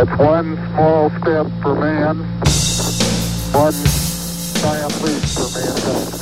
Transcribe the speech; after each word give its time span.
It's 0.00 0.16
one 0.16 0.54
small 0.74 1.10
step 1.10 1.48
for 1.60 1.74
man, 1.74 2.18
one 3.52 3.74
giant 4.54 5.02
leap 5.02 5.22
for 5.34 5.48
mankind. 5.58 6.14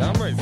I'm 0.00 0.14
ready. 0.20 0.36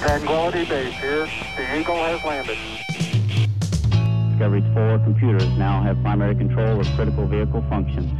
Tranquility 0.00 0.64
Base 0.66 0.94
here. 1.00 1.26
The 1.56 1.80
Eagle 1.80 1.96
has 1.96 2.22
landed. 2.24 2.58
Discovery's 4.32 4.74
four 4.74 4.98
computers 4.98 5.48
now 5.56 5.82
have 5.82 5.98
primary 6.02 6.34
control 6.34 6.78
of 6.78 6.86
critical 6.88 7.26
vehicle 7.26 7.64
functions. 7.70 8.12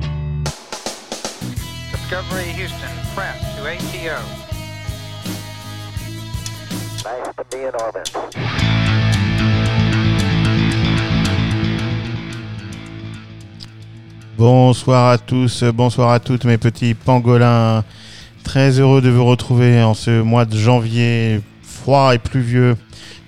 Discovery 1.91 2.45
Houston, 2.53 2.89
press 3.15 3.39
to 3.57 3.67
ATO. 3.69 4.54
Bonsoir 14.39 15.11
à 15.11 15.19
tous, 15.19 15.65
bonsoir 15.65 16.11
à 16.13 16.21
toutes 16.21 16.45
mes 16.45 16.57
petits 16.57 16.95
pangolins. 16.95 17.85
Très 18.43 18.81
heureux 18.81 19.03
de 19.03 19.11
vous 19.11 19.25
retrouver 19.25 19.83
en 19.83 19.95
ce 19.95 20.23
mois 20.23 20.45
de 20.45 20.57
janvier 20.57 21.41
froid 21.63 22.15
et 22.15 22.19
pluvieux 22.19 22.77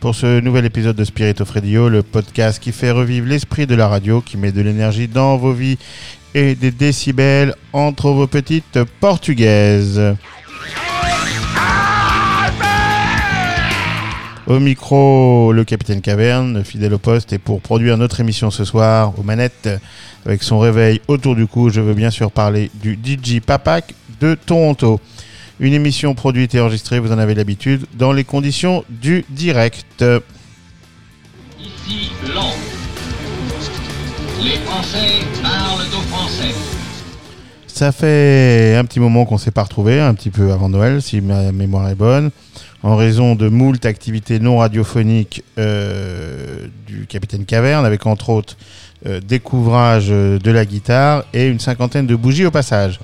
pour 0.01 0.15
ce 0.15 0.41
nouvel 0.41 0.65
épisode 0.65 0.97
de 0.97 1.05
Spirit 1.05 1.35
of 1.41 1.51
Radio, 1.51 1.89
le 1.89 2.03
podcast 2.03 2.63
qui 2.63 2.73
fait 2.73 2.91
revivre 2.91 3.27
l'esprit 3.27 3.67
de 3.67 3.75
la 3.75 3.89
radio, 3.89 4.21
qui 4.21 4.39
met 4.39 4.53
de 4.53 4.63
l'énergie 4.63 5.09
dans 5.09 5.37
vos 5.37 5.53
vies 5.53 5.79
et 6.35 6.55
des 6.55 6.71
décibels 6.71 7.55
entre 7.73 8.11
vos 8.11 8.27
petites 8.27 8.83
portugaises. 9.01 10.17
Au 14.47 14.61
micro, 14.61 15.53
le 15.53 15.65
capitaine 15.65 16.01
Caverne, 16.01 16.63
fidèle 16.63 16.95
au 16.95 16.99
poste, 16.99 17.33
et 17.33 17.39
pour 17.39 17.61
produire 17.61 17.99
notre 17.99 18.21
émission 18.21 18.53
ce 18.53 18.65
soir, 18.65 19.13
aux 19.19 19.25
manettes, 19.25 19.69
avec 20.25 20.45
son 20.45 20.61
réveil 20.61 21.01
autour 21.09 21.35
du 21.35 21.49
cou, 21.49 21.69
je 21.69 21.81
veux 21.81 21.95
bien 21.95 22.11
sûr 22.11 22.31
parler 22.31 22.71
du 22.75 22.97
DJ 22.97 23.41
Papak 23.41 23.93
de 24.21 24.37
Toronto. 24.37 25.01
Une 25.59 25.73
émission 25.73 26.15
produite 26.15 26.55
et 26.55 26.61
enregistrée, 26.61 27.01
vous 27.01 27.11
en 27.11 27.19
avez 27.19 27.35
l'habitude, 27.35 27.87
dans 27.95 28.13
les 28.13 28.23
conditions 28.23 28.85
du 28.89 29.25
direct. 29.31 30.05
Ici 31.59 32.11
Londres. 32.33 32.55
Les 34.45 34.59
Français 34.65 35.25
parlent 35.43 35.81
aux 35.81 36.15
Français. 36.15 36.55
Ça 37.67 37.91
fait 37.91 38.77
un 38.79 38.85
petit 38.85 39.01
moment 39.01 39.25
qu'on 39.25 39.39
s'est 39.39 39.51
pas 39.51 39.65
retrouvé, 39.65 40.01
un 40.01 40.15
petit 40.15 40.31
peu 40.31 40.53
avant 40.53 40.69
Noël, 40.69 41.03
si 41.03 41.21
ma 41.21 41.51
mémoire 41.51 41.89
est 41.89 41.97
bonne, 41.97 42.31
en 42.83 42.97
raison 42.97 43.35
de 43.35 43.49
moult 43.49 43.85
activités 43.85 44.39
non 44.39 44.59
radiophoniques 44.59 45.43
euh, 45.59 46.67
du 46.87 47.07
Capitaine 47.07 47.45
Caverne, 47.45 47.85
avec 47.85 48.07
entre 48.07 48.31
autres 48.31 48.57
euh, 49.07 49.21
découvrage 49.21 50.07
euh, 50.11 50.39
de 50.39 50.51
la 50.51 50.65
guitare 50.65 51.25
et 51.33 51.47
une 51.47 51.61
cinquantaine 51.61 52.07
de 52.07 52.15
bougies 52.15 52.47
au 52.47 52.51
passage. 52.51 53.01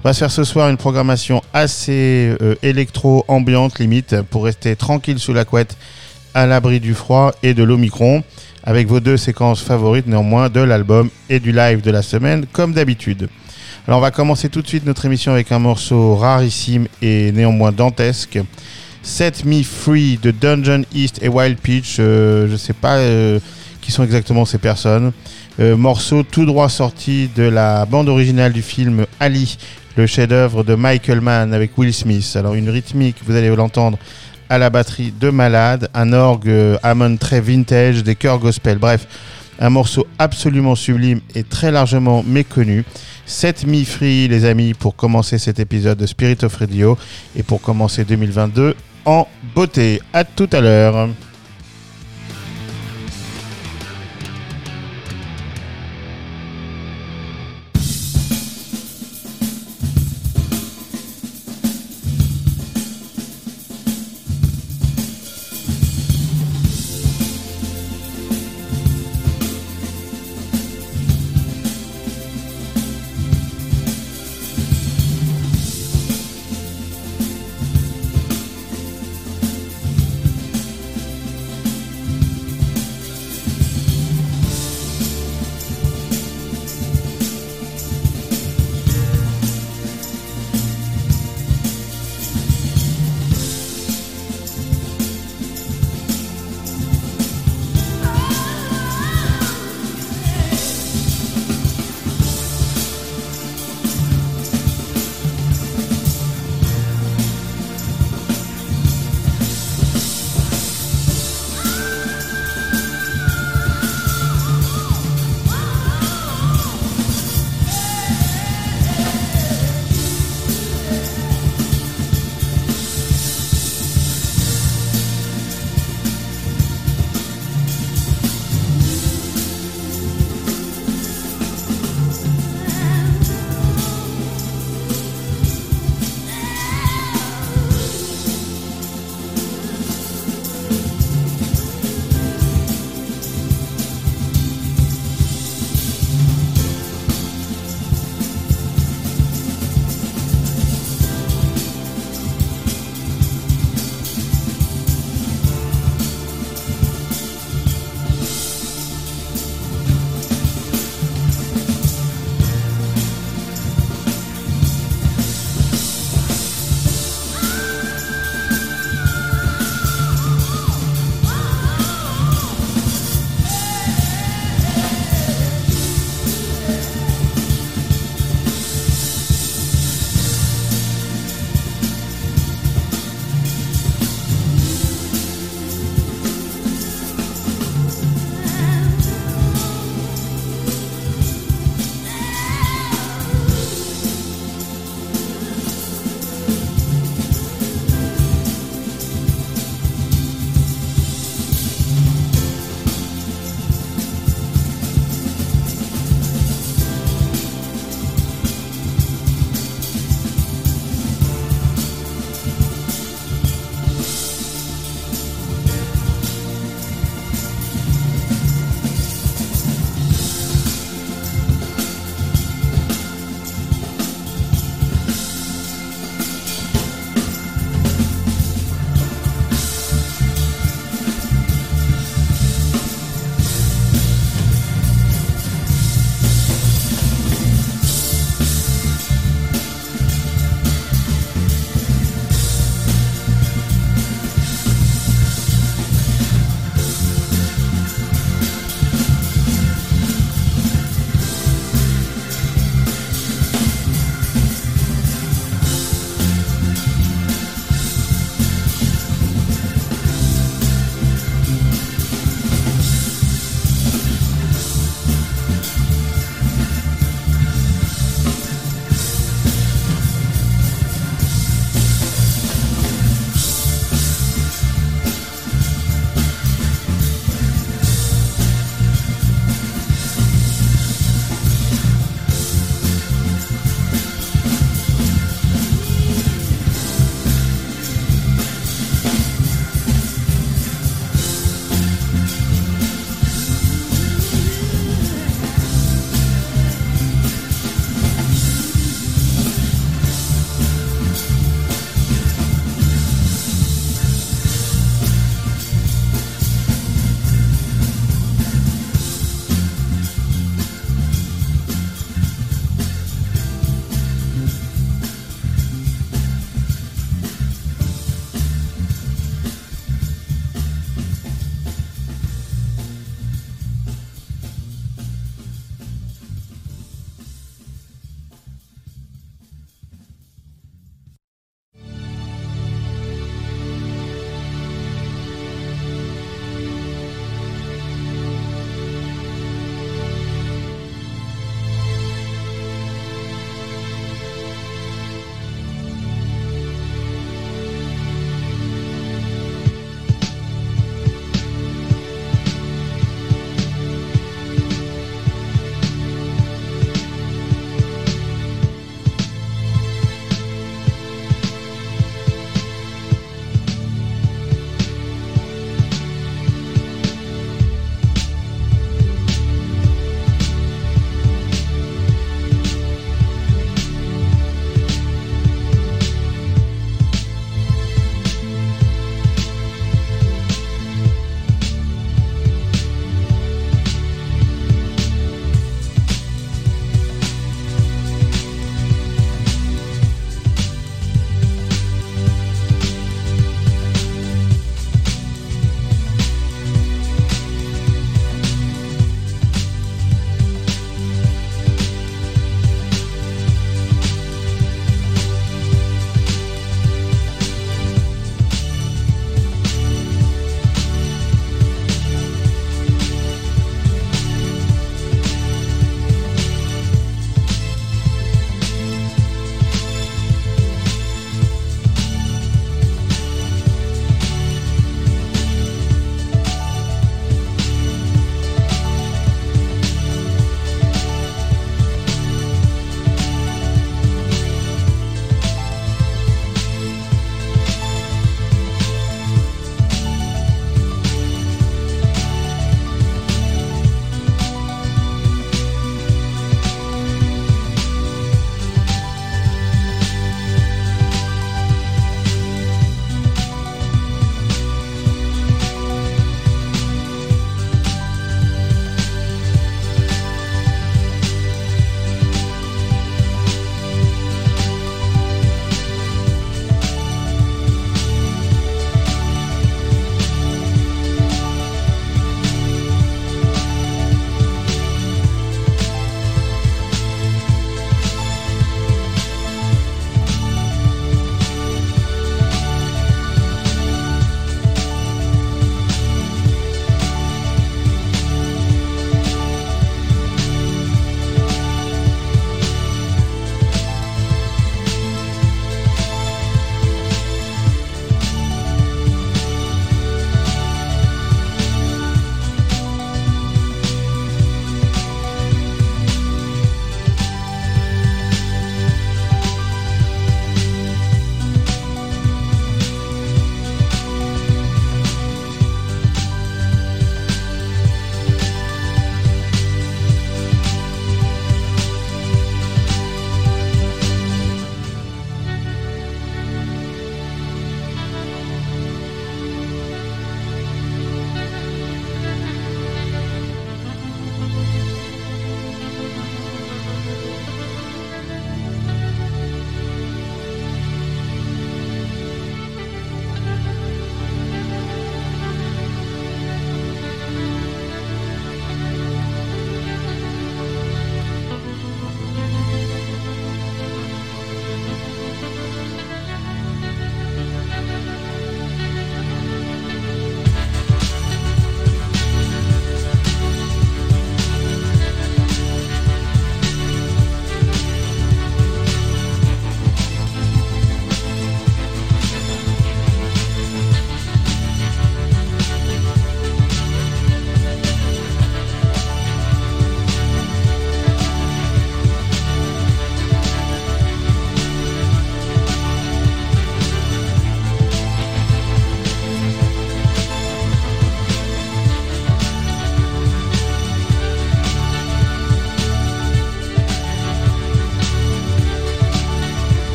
On 0.00 0.08
va 0.08 0.12
se 0.12 0.18
faire 0.18 0.30
ce 0.30 0.44
soir 0.44 0.68
une 0.68 0.76
programmation 0.76 1.42
assez 1.52 2.34
électro-ambiante 2.62 3.78
limite 3.78 4.20
pour 4.22 4.44
rester 4.44 4.74
tranquille 4.74 5.20
sous 5.20 5.32
la 5.32 5.44
couette 5.44 5.76
à 6.34 6.46
l'abri 6.46 6.80
du 6.80 6.92
froid 6.92 7.32
et 7.44 7.54
de 7.54 7.62
l'Omicron 7.62 8.24
avec 8.64 8.88
vos 8.88 8.98
deux 8.98 9.16
séquences 9.16 9.62
favorites 9.62 10.08
néanmoins 10.08 10.48
de 10.48 10.60
l'album 10.60 11.08
et 11.28 11.38
du 11.38 11.52
live 11.52 11.82
de 11.82 11.90
la 11.92 12.02
semaine 12.02 12.46
comme 12.52 12.72
d'habitude. 12.72 13.28
Alors 13.86 13.98
on 13.98 14.02
va 14.02 14.10
commencer 14.10 14.48
tout 14.48 14.62
de 14.62 14.66
suite 14.66 14.86
notre 14.86 15.04
émission 15.06 15.32
avec 15.32 15.50
un 15.52 15.58
morceau 15.58 16.16
rarissime 16.16 16.86
et 17.00 17.32
néanmoins 17.32 17.72
dantesque. 17.72 18.40
Set 19.02 19.44
Me 19.44 19.64
Free 19.64 20.16
de 20.22 20.30
Dungeon 20.30 20.82
East 20.94 21.18
et 21.22 21.28
Wild 21.28 21.58
Peach. 21.58 21.96
Euh, 21.98 22.48
je 22.48 22.56
sais 22.56 22.72
pas 22.72 22.98
euh, 22.98 23.40
qui 23.80 23.90
sont 23.90 24.04
exactement 24.04 24.44
ces 24.44 24.58
personnes. 24.58 25.12
Euh, 25.58 25.76
morceau 25.76 26.22
tout 26.22 26.46
droit 26.46 26.68
sorti 26.68 27.28
de 27.34 27.42
la 27.42 27.84
bande 27.84 28.08
originale 28.08 28.52
du 28.52 28.62
film 28.62 29.04
Ali, 29.18 29.58
le 29.96 30.06
chef-d'œuvre 30.06 30.62
de 30.62 30.76
Michael 30.76 31.20
Mann 31.20 31.52
avec 31.52 31.76
Will 31.76 31.92
Smith. 31.92 32.32
Alors 32.36 32.54
une 32.54 32.70
rythmique, 32.70 33.16
vous 33.26 33.34
allez 33.34 33.54
l'entendre 33.54 33.98
à 34.48 34.58
la 34.58 34.70
batterie 34.70 35.12
de 35.18 35.30
malade, 35.30 35.88
un 35.94 36.12
orgue 36.12 36.78
Hammond 36.82 37.16
très 37.16 37.40
vintage, 37.40 38.04
des 38.04 38.14
chœurs 38.14 38.38
gospel. 38.38 38.78
Bref, 38.78 39.08
un 39.58 39.70
morceau 39.70 40.06
absolument 40.18 40.76
sublime 40.76 41.20
et 41.34 41.42
très 41.42 41.72
largement 41.72 42.22
méconnu. 42.22 42.84
Set 43.26 43.66
Me 43.66 43.84
Free, 43.84 44.28
les 44.28 44.44
amis, 44.44 44.74
pour 44.74 44.94
commencer 44.94 45.38
cet 45.38 45.58
épisode 45.58 45.98
de 45.98 46.06
Spirit 46.06 46.38
of 46.42 46.54
Radio 46.56 46.96
et 47.36 47.42
pour 47.42 47.60
commencer 47.60 48.04
2022 48.04 48.76
en 49.04 49.26
beauté. 49.54 50.00
À 50.12 50.24
tout 50.24 50.48
à 50.52 50.60
l'heure. 50.60 51.08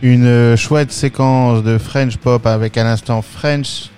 Une 0.00 0.54
chouette 0.56 0.92
séquence 0.92 1.64
de 1.64 1.76
French 1.76 2.18
pop 2.18 2.46
avec 2.46 2.76
à 2.76 2.84
l'instant 2.84 3.20
French. 3.20 3.90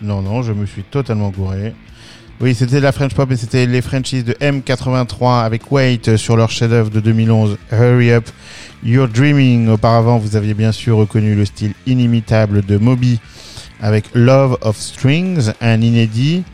Non, 0.00 0.22
non, 0.22 0.42
je 0.42 0.52
me 0.52 0.64
suis 0.64 0.84
totalement 0.84 1.30
gouré. 1.30 1.74
Oui, 2.40 2.54
c'était 2.54 2.78
la 2.78 2.92
French 2.92 3.14
pop 3.14 3.28
et 3.32 3.36
c'était 3.36 3.66
les 3.66 3.82
Frenchies 3.82 4.22
de 4.22 4.34
M83 4.34 5.44
avec 5.44 5.72
Wait 5.72 6.16
sur 6.16 6.36
leur 6.36 6.50
chef-d'œuvre 6.50 6.90
de 6.90 7.00
2011, 7.00 7.58
Hurry 7.72 8.12
Up, 8.12 8.28
You're 8.84 9.08
Dreaming. 9.08 9.70
Auparavant, 9.70 10.18
vous 10.18 10.36
aviez 10.36 10.54
bien 10.54 10.70
sûr 10.70 10.98
reconnu 10.98 11.34
le 11.34 11.44
style 11.44 11.74
inimitable 11.84 12.64
de 12.64 12.78
Moby 12.78 13.18
avec 13.80 14.04
Love 14.14 14.56
of 14.60 14.76
Strings, 14.76 15.50
un 15.60 15.80
inédit 15.80 16.44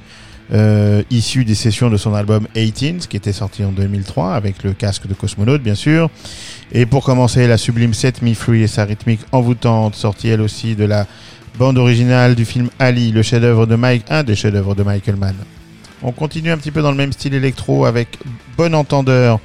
euh, 0.53 1.03
issu 1.11 1.45
des 1.45 1.55
sessions 1.55 1.91
de 1.91 1.97
son 1.97 2.15
album 2.15 2.47
18 2.55 3.07
qui 3.09 3.17
était 3.17 3.33
sorti 3.33 3.65
en 3.65 3.71
2003 3.71 4.35
avec 4.35 4.63
le 4.65 4.73
casque 4.73 5.07
de 5.07 5.15
cosmonaute 5.15 5.63
bien 5.63 5.75
sûr. 5.75 6.11
Et 6.73 6.87
pour 6.87 7.05
commencer, 7.05 7.47
la 7.47 7.57
sublime 7.57 7.95
Set 7.95 8.23
Me 8.23 8.35
Free 8.35 8.63
et 8.63 8.67
sa 8.67 8.85
rythmique 8.85 9.21
envoûtante, 9.33 9.95
sortie 9.95 10.29
elle 10.29 10.41
aussi 10.41 10.75
de 10.75 10.85
la 10.85 11.07
bande 11.59 11.79
originale 11.79 12.35
du 12.35 12.45
film 12.45 12.71
Ali, 12.79 13.13
le 13.13 13.23
chef-d'œuvre 13.23 13.67
de 13.67 13.77
Mike, 13.77 14.05
un 14.09 14.23
des 14.23 14.35
chefs-d'œuvre 14.35 14.75
de 14.75 14.83
Michael 14.83 15.17
Mann. 15.17 15.37
On 16.03 16.13
continue 16.13 16.51
un 16.51 16.57
petit 16.57 16.71
peu 16.71 16.81
dans 16.81 16.91
le 16.91 16.97
même 16.97 17.13
style 17.13 17.35
électro 17.35 17.85
avec 17.85 18.19
Bon 18.57 18.75
Entendeur. 18.75 19.39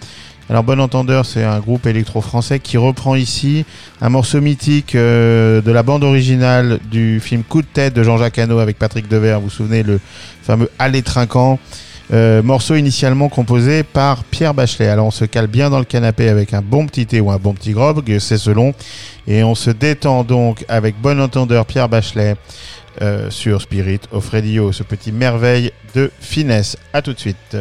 Alors 0.48 0.64
Bon 0.64 0.80
Entendeur, 0.80 1.26
c'est 1.26 1.44
un 1.44 1.60
groupe 1.60 1.88
électro 1.88 2.22
français 2.22 2.60
qui 2.60 2.78
reprend 2.78 3.16
ici 3.16 3.66
un 4.00 4.10
morceau 4.10 4.42
mythique 4.42 4.94
euh, 4.94 5.60
de 5.60 5.72
la 5.72 5.82
bande 5.82 6.04
originale 6.04 6.80
du 6.92 7.20
film 7.20 7.42
Coup 7.42 7.64
de 7.64 7.68
tête 7.68 7.96
de 7.96 8.04
Jean-Jacques 8.04 8.38
Hano 8.38 8.60
avec 8.60 8.78
Patrick 8.78 9.08
Devers. 9.08 9.40
Vous 9.40 9.46
vous 9.46 9.52
souvenez 9.52 9.82
le 9.82 10.00
fameux 10.44 10.70
Aller 10.78 11.02
trinquant. 11.02 11.58
Euh, 12.14 12.44
morceau 12.44 12.76
initialement 12.76 13.28
composé 13.28 13.82
par 13.82 14.24
Pierre 14.24 14.54
Bachelet. 14.54 14.88
Alors 14.88 15.08
on 15.08 15.12
se 15.12 15.26
cale 15.26 15.48
bien 15.48 15.72
dans 15.72 15.80
le 15.80 15.86
canapé 15.86 16.30
avec 16.30 16.54
un 16.54 16.62
bon 16.62 16.86
petit 16.86 17.08
thé 17.08 17.20
ou 17.22 17.32
un 17.32 17.38
bon 17.38 17.56
petit 17.56 17.72
grog, 17.72 18.04
c'est 18.20 18.38
selon. 18.38 18.76
Et 19.26 19.44
on 19.44 19.56
se 19.56 19.72
détend 19.72 20.24
donc 20.24 20.64
avec 20.68 21.02
bon 21.02 21.20
entendeur 21.20 21.66
Pierre 21.66 21.90
Bachelet 21.90 22.36
euh, 23.02 23.32
sur 23.32 23.64
Spirit 23.64 24.02
Fredio, 24.22 24.72
ce 24.72 24.84
petit 24.84 25.12
merveille 25.12 25.72
de 25.96 26.12
finesse. 26.20 26.78
À 26.94 27.02
tout 27.02 27.14
de 27.14 27.20
suite. 27.20 27.58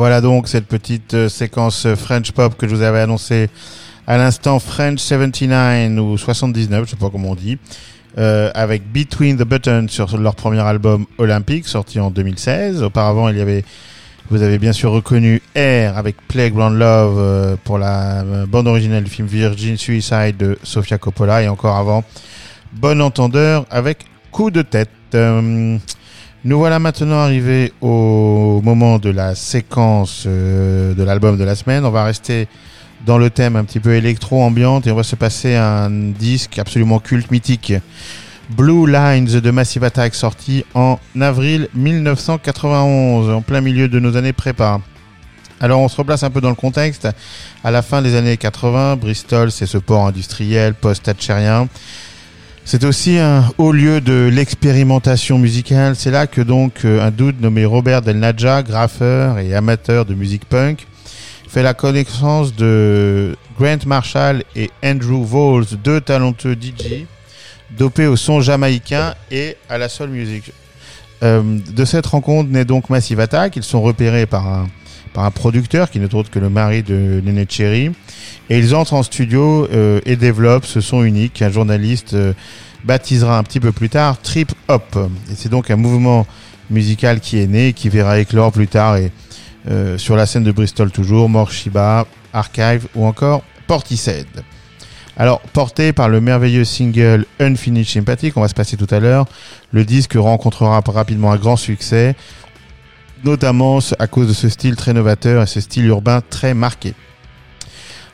Voilà 0.00 0.22
donc 0.22 0.48
cette 0.48 0.64
petite 0.64 1.12
euh, 1.12 1.28
séquence 1.28 1.84
euh, 1.84 1.94
French 1.94 2.32
pop 2.32 2.56
que 2.56 2.66
je 2.66 2.74
vous 2.74 2.80
avais 2.80 3.00
annoncé 3.00 3.50
à 4.06 4.16
l'instant 4.16 4.58
French 4.58 4.98
79 4.98 6.00
ou 6.00 6.16
79, 6.16 6.86
je 6.86 6.92
sais 6.92 6.96
pas 6.96 7.10
comment 7.10 7.32
on 7.32 7.34
dit, 7.34 7.58
euh, 8.16 8.50
avec 8.54 8.90
Between 8.90 9.36
the 9.36 9.42
Buttons 9.42 9.88
sur 9.88 10.16
leur 10.16 10.36
premier 10.36 10.60
album 10.60 11.04
Olympique 11.18 11.66
sorti 11.68 12.00
en 12.00 12.10
2016. 12.10 12.82
Auparavant, 12.82 13.28
il 13.28 13.36
y 13.36 13.42
avait, 13.42 13.62
vous 14.30 14.40
avez 14.40 14.56
bien 14.56 14.72
sûr 14.72 14.90
reconnu 14.90 15.42
Air 15.54 15.98
avec 15.98 16.16
Playground 16.28 16.78
Love 16.78 17.58
pour 17.64 17.76
la 17.76 18.24
bande 18.48 18.68
originale 18.68 19.04
du 19.04 19.10
film 19.10 19.28
Virgin 19.28 19.76
Suicide 19.76 20.34
de 20.38 20.58
Sofia 20.62 20.96
Coppola 20.96 21.42
et 21.42 21.48
encore 21.48 21.76
avant 21.76 22.04
Bon 22.72 23.02
Entendeur 23.02 23.66
avec 23.68 24.06
Coup 24.32 24.50
de 24.50 24.62
tête. 24.62 24.88
Nous 26.44 26.58
voilà 26.58 26.78
maintenant 26.78 27.18
arrivés 27.18 27.72
au 27.82 28.62
moment 28.64 28.98
de 28.98 29.10
la 29.10 29.34
séquence 29.34 30.24
euh, 30.26 30.94
de 30.94 31.02
l'album 31.02 31.36
de 31.36 31.44
la 31.44 31.54
semaine. 31.54 31.84
On 31.84 31.90
va 31.90 32.04
rester 32.04 32.48
dans 33.04 33.18
le 33.18 33.28
thème 33.28 33.56
un 33.56 33.64
petit 33.64 33.80
peu 33.80 33.94
électro-ambiante 33.94 34.86
et 34.86 34.90
on 34.92 34.96
va 34.96 35.02
se 35.02 35.16
passer 35.16 35.54
un 35.54 35.90
disque 35.90 36.58
absolument 36.58 36.98
culte, 36.98 37.30
mythique. 37.30 37.74
Blue 38.48 38.90
Lines 38.90 39.40
de 39.40 39.50
Massive 39.50 39.84
Attack 39.84 40.14
sorti 40.14 40.64
en 40.74 40.98
avril 41.20 41.68
1991, 41.74 43.30
en 43.30 43.42
plein 43.42 43.60
milieu 43.60 43.88
de 43.88 44.00
nos 44.00 44.16
années 44.16 44.32
prépa. 44.32 44.80
Alors 45.60 45.80
on 45.80 45.88
se 45.88 45.96
replace 45.96 46.22
un 46.22 46.30
peu 46.30 46.40
dans 46.40 46.48
le 46.48 46.54
contexte. 46.54 47.06
À 47.62 47.70
la 47.70 47.82
fin 47.82 48.00
des 48.00 48.16
années 48.16 48.38
80, 48.38 48.96
Bristol, 48.96 49.50
c'est 49.50 49.66
ce 49.66 49.76
port 49.76 50.06
industriel 50.06 50.72
post-thatcherien. 50.72 51.68
C'est 52.72 52.84
aussi 52.84 53.18
un 53.18 53.52
haut 53.58 53.72
lieu 53.72 54.00
de 54.00 54.30
l'expérimentation 54.32 55.38
musicale. 55.38 55.96
C'est 55.96 56.12
là 56.12 56.28
que 56.28 56.40
donc 56.40 56.84
euh, 56.84 57.04
un 57.04 57.10
dude 57.10 57.40
nommé 57.40 57.64
Robert 57.64 58.00
Del 58.00 58.20
Nadja, 58.20 58.62
graffeur 58.62 59.40
et 59.40 59.56
amateur 59.56 60.04
de 60.04 60.14
musique 60.14 60.44
punk, 60.44 60.86
fait 61.48 61.64
la 61.64 61.74
connaissance 61.74 62.54
de 62.54 63.36
Grant 63.58 63.84
Marshall 63.86 64.44
et 64.54 64.70
Andrew 64.84 65.24
Voles, 65.24 65.64
deux 65.82 66.00
talentueux 66.00 66.54
DJ, 66.54 67.06
dopés 67.76 68.06
au 68.06 68.14
son 68.14 68.40
jamaïcain 68.40 69.16
et 69.32 69.56
à 69.68 69.76
la 69.76 69.88
soul 69.88 70.10
music. 70.10 70.52
Euh, 71.24 71.58
de 71.74 71.84
cette 71.84 72.06
rencontre 72.06 72.50
naît 72.50 72.64
donc 72.64 72.88
Massive 72.88 73.18
Attack. 73.18 73.56
Ils 73.56 73.64
sont 73.64 73.82
repérés 73.82 74.26
par 74.26 74.46
un, 74.46 74.68
par 75.12 75.24
un 75.24 75.30
producteur 75.30 75.90
qui 75.90 75.98
n'est 75.98 76.14
autre 76.14 76.30
que 76.30 76.38
le 76.38 76.50
mari 76.50 76.82
de 76.82 77.20
Nene 77.24 77.44
Cherry. 77.48 77.90
Et 78.48 78.58
ils 78.58 78.74
entrent 78.74 78.94
en 78.94 79.02
studio 79.02 79.68
euh, 79.72 80.00
et 80.06 80.16
développent 80.16 80.66
ce 80.66 80.80
son 80.80 81.04
unique 81.04 81.34
qu'un 81.34 81.50
journaliste 81.50 82.14
euh, 82.14 82.32
baptisera 82.84 83.38
un 83.38 83.42
petit 83.42 83.60
peu 83.60 83.72
plus 83.72 83.88
tard 83.88 84.20
Trip 84.20 84.52
Hop. 84.68 84.98
Et 85.30 85.34
c'est 85.34 85.48
donc 85.48 85.70
un 85.70 85.76
mouvement 85.76 86.26
musical 86.70 87.20
qui 87.20 87.40
est 87.40 87.46
né, 87.46 87.68
et 87.68 87.72
qui 87.72 87.88
verra 87.88 88.18
éclore 88.20 88.52
plus 88.52 88.68
tard 88.68 88.96
et 88.96 89.10
euh, 89.68 89.98
sur 89.98 90.16
la 90.16 90.26
scène 90.26 90.44
de 90.44 90.52
Bristol 90.52 90.90
toujours, 90.90 91.28
Morshiba, 91.28 92.06
Archive 92.32 92.86
ou 92.94 93.04
encore 93.04 93.42
Portishead. 93.66 94.26
Alors, 95.16 95.40
porté 95.40 95.92
par 95.92 96.08
le 96.08 96.22
merveilleux 96.22 96.64
single 96.64 97.26
Unfinished 97.40 97.92
Sympathy, 97.92 98.32
qu'on 98.32 98.40
va 98.40 98.48
se 98.48 98.54
passer 98.54 98.78
tout 98.78 98.86
à 98.90 99.00
l'heure, 99.00 99.26
le 99.70 99.84
disque 99.84 100.14
rencontrera 100.14 100.80
rapidement 100.86 101.30
un 101.30 101.36
grand 101.36 101.56
succès, 101.56 102.14
notamment 103.24 103.78
à 103.98 104.06
cause 104.06 104.28
de 104.28 104.32
ce 104.32 104.48
style 104.48 104.76
très 104.76 104.92
novateur 104.92 105.42
et 105.42 105.46
ce 105.46 105.60
style 105.60 105.86
urbain 105.86 106.20
très 106.28 106.54
marqué. 106.54 106.94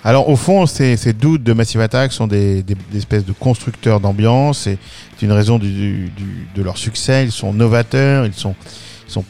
Alors 0.04 0.28
au 0.28 0.36
fond, 0.36 0.66
ces, 0.66 0.96
doutes 1.12 1.42
de 1.42 1.52
Massive 1.52 1.80
Attack 1.80 2.12
sont 2.12 2.28
des, 2.28 2.64
espèces 2.94 3.24
de 3.24 3.32
constructeurs 3.32 3.98
d'ambiance 3.98 4.68
et 4.68 4.78
c'est 5.16 5.26
une 5.26 5.32
raison 5.32 5.58
de 5.58 6.62
leur 6.62 6.78
succès. 6.78 7.24
Ils 7.24 7.32
sont 7.32 7.52
novateurs, 7.52 8.24
ils 8.24 8.32
sont, 8.32 8.54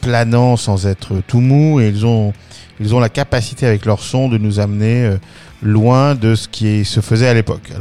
planants 0.01 0.55
sans 0.55 0.85
être 0.85 1.21
tout 1.25 1.39
mous 1.39 1.79
et 1.79 1.87
ils 1.87 2.05
ont, 2.05 2.31
la 2.79 3.09
capacité 3.09 3.65
avec 3.65 3.85
leur 3.85 4.01
son 4.01 4.29
de 4.29 4.37
nous 4.37 4.59
amener 4.59 5.05
euh, 5.05 5.17
loin 5.63 6.13
de 6.13 6.35
ce 6.35 6.47
qui 6.47 6.85
se 6.85 6.99
faisait 6.99 7.27
à 7.27 7.33
l'époque. 7.33 7.71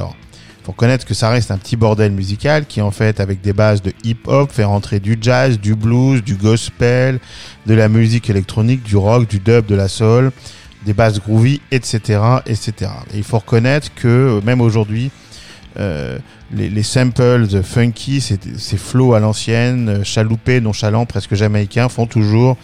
Faut 0.67 0.73
reconnaître 0.73 1.07
que 1.07 1.15
ça 1.15 1.31
reste 1.31 1.53
un 1.53 1.59
petit 1.59 1.77
bordel 1.77 2.11
musical 2.11 2.67
qui 2.67 2.81
en 2.81 2.91
fait 2.91 3.21
avec 3.21 3.41
des 3.41 3.53
bases 3.53 3.83
de 3.83 3.93
hip-hop 4.03 4.51
fait 4.51 4.65
rentrer 4.65 4.99
du 4.99 5.17
jazz, 5.21 5.61
du 5.61 5.77
blues, 5.77 6.25
du 6.25 6.35
gospel, 6.35 7.21
de 7.67 7.75
la 7.75 7.89
musique 7.89 8.29
électronique, 8.31 8.83
du 8.83 8.97
rock, 8.97 9.29
du 9.29 9.39
dub, 9.39 9.67
de 9.67 9.77
la 9.77 9.87
soul, 9.87 10.33
des 10.85 10.93
bases 10.93 11.21
groovy, 11.21 11.61
etc., 11.71 12.19
etc. 12.47 12.91
Et 13.15 13.19
il 13.19 13.23
faut 13.23 13.39
reconnaître 13.39 13.95
que 13.95 14.41
même 14.45 14.61
aujourd'hui, 14.61 15.13
euh, 15.79 16.19
les, 16.53 16.69
les 16.69 16.83
samples 16.83 17.47
funky, 17.63 18.21
ces, 18.21 18.41
ces 18.59 18.77
flows 18.77 19.15
à 19.15 19.21
l'ancienne, 19.21 19.89
euh, 19.89 20.03
chaloupés, 20.03 20.61
nonchalants, 20.61 21.07
presque 21.07 21.37
jamaïcains, 21.37 21.89
font 21.89 22.07
toujours 22.07 22.57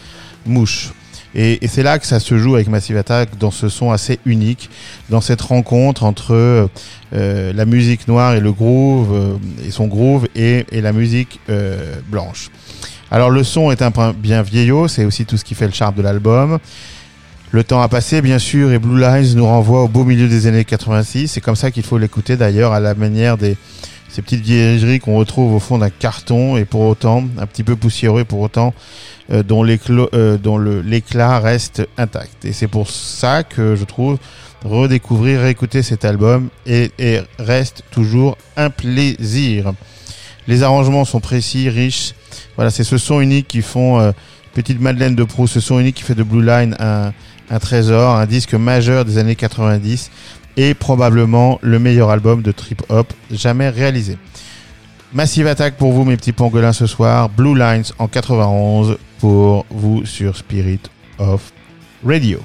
mouche. 0.45 0.91
Et, 1.35 1.65
et 1.65 1.69
c'est 1.69 1.83
là 1.83 1.99
que 1.99 2.07
ça 2.07 2.21
se 2.21 2.37
joue 2.37 2.55
avec 2.55 2.69
Massive 2.69 2.97
Attack 2.97 3.39
dans 3.39 3.51
ce 3.51 3.69
son 3.69 3.91
assez 3.91 4.19
unique, 4.27 4.69
dans 5.09 5.21
cette 5.21 5.41
rencontre 5.41 6.05
entre 6.05 6.35
euh, 6.35 6.67
euh, 7.15 7.53
la 7.53 7.65
musique 7.65 8.07
noire 8.09 8.35
et 8.35 8.41
le 8.41 8.53
groove, 8.53 9.15
euh, 9.15 9.67
et 9.67 9.71
son 9.71 9.87
groove, 9.87 10.29
et, 10.35 10.67
et 10.73 10.81
la 10.81 10.93
musique 10.93 11.41
euh, 11.49 11.97
blanche. 12.09 12.51
Alors 13.11 13.31
le 13.31 13.45
son 13.45 13.71
est 13.71 13.83
un 13.83 13.91
peu 13.91 14.13
bien 14.13 14.43
vieillot, 14.43 14.89
c'est 14.89 15.05
aussi 15.05 15.27
tout 15.27 15.37
ce 15.37 15.45
qui 15.45 15.55
fait 15.55 15.67
le 15.67 15.73
charme 15.73 15.95
de 15.95 16.03
l'album. 16.03 16.59
Le 17.51 17.63
temps 17.63 17.83
a 17.83 17.89
passé, 17.89 18.23
bien 18.23 18.39
sûr, 18.39 18.73
et 18.73 18.79
Blue 18.79 18.99
Lines 18.99 19.35
nous 19.35 19.45
renvoie 19.45 19.83
au 19.83 19.89
beau 19.89 20.05
milieu 20.05 20.27
des 20.27 20.47
années 20.47 20.65
86. 20.65 21.29
C'est 21.29 21.43
comme 21.43 21.55
ça 21.55 21.71
qu'il 21.71 21.83
faut 21.83 21.99
l'écouter, 21.99 22.39
d'ailleurs, 22.39 22.73
à 22.73 22.81
la 22.81 22.95
manière 22.95 23.37
des 23.37 23.59
ces 24.13 24.21
petites 24.21 24.43
vieilleries 24.43 24.99
qu'on 25.01 25.17
retrouve 25.17 25.55
au 25.55 25.59
fond 25.59 25.79
d'un 25.79 25.89
carton, 25.89 26.59
et 26.59 26.67
pour 26.67 26.83
autant, 26.83 27.25
un 27.39 27.47
petit 27.47 27.65
peu 27.65 27.77
poussiéreux, 27.77 28.25
pour 28.25 28.41
autant, 28.41 28.75
euh, 29.33 29.43
dont 29.43 29.65
euh, 29.65 30.83
l'éclat 30.85 31.39
reste 31.39 31.89
intact. 31.97 32.45
Et 32.45 32.53
c'est 32.53 32.69
pour 32.69 32.91
ça 32.91 33.43
que 33.43 33.75
je 33.75 33.85
trouve 33.85 34.19
redécouvrir, 34.67 35.41
réécouter 35.41 35.83
cet 35.83 36.05
album 36.05 36.51
et, 36.67 36.91
reste 37.39 37.85
toujours 37.91 38.37
un 38.59 38.69
plaisir. 38.69 39.73
Les 40.47 40.63
arrangements 40.63 41.07
sont 41.07 41.21
précis, 41.21 41.71
riches. 41.71 42.15
Voilà, 42.57 42.71
c'est 42.71 42.85
ce 42.85 42.99
son 42.99 43.23
unique 43.23 43.49
qui 43.49 43.63
font 43.63 43.99
euh, 43.99 44.13
petite 44.53 44.79
Madeleine 44.79 45.15
de 45.15 45.25
Proust, 45.25 45.55
ce 45.55 45.61
son 45.61 45.81
unique 45.81 45.97
qui 45.97 46.03
fait 46.03 46.15
de 46.15 46.23
Blue 46.23 46.45
Line 46.45 46.77
un 47.51 47.59
trésor, 47.59 48.17
un 48.17 48.27
disque 48.27 48.55
majeur 48.55 49.05
des 49.05 49.19
années 49.19 49.37
90 49.37 50.11
et 50.57 50.75
probablement 50.75 51.59
le 51.63 51.79
meilleur 51.79 52.11
album 52.11 52.43
de 52.43 52.53
trip 52.53 52.83
hop 52.89 53.13
jamais 53.31 53.69
réalisé. 53.69 54.19
Massive 55.13 55.47
Attack 55.47 55.77
pour 55.77 55.93
vous 55.93 56.05
mes 56.05 56.17
petits 56.17 56.33
pangolins 56.33 56.73
ce 56.73 56.87
soir, 56.87 57.29
Blue 57.29 57.59
Lines 57.59 57.85
en 57.99 58.09
91 58.09 58.97
pour 59.19 59.67
vous 59.71 60.07
sur 60.07 60.37
Spirit 60.37 60.81
of 61.19 61.53
Radio. 62.05 62.41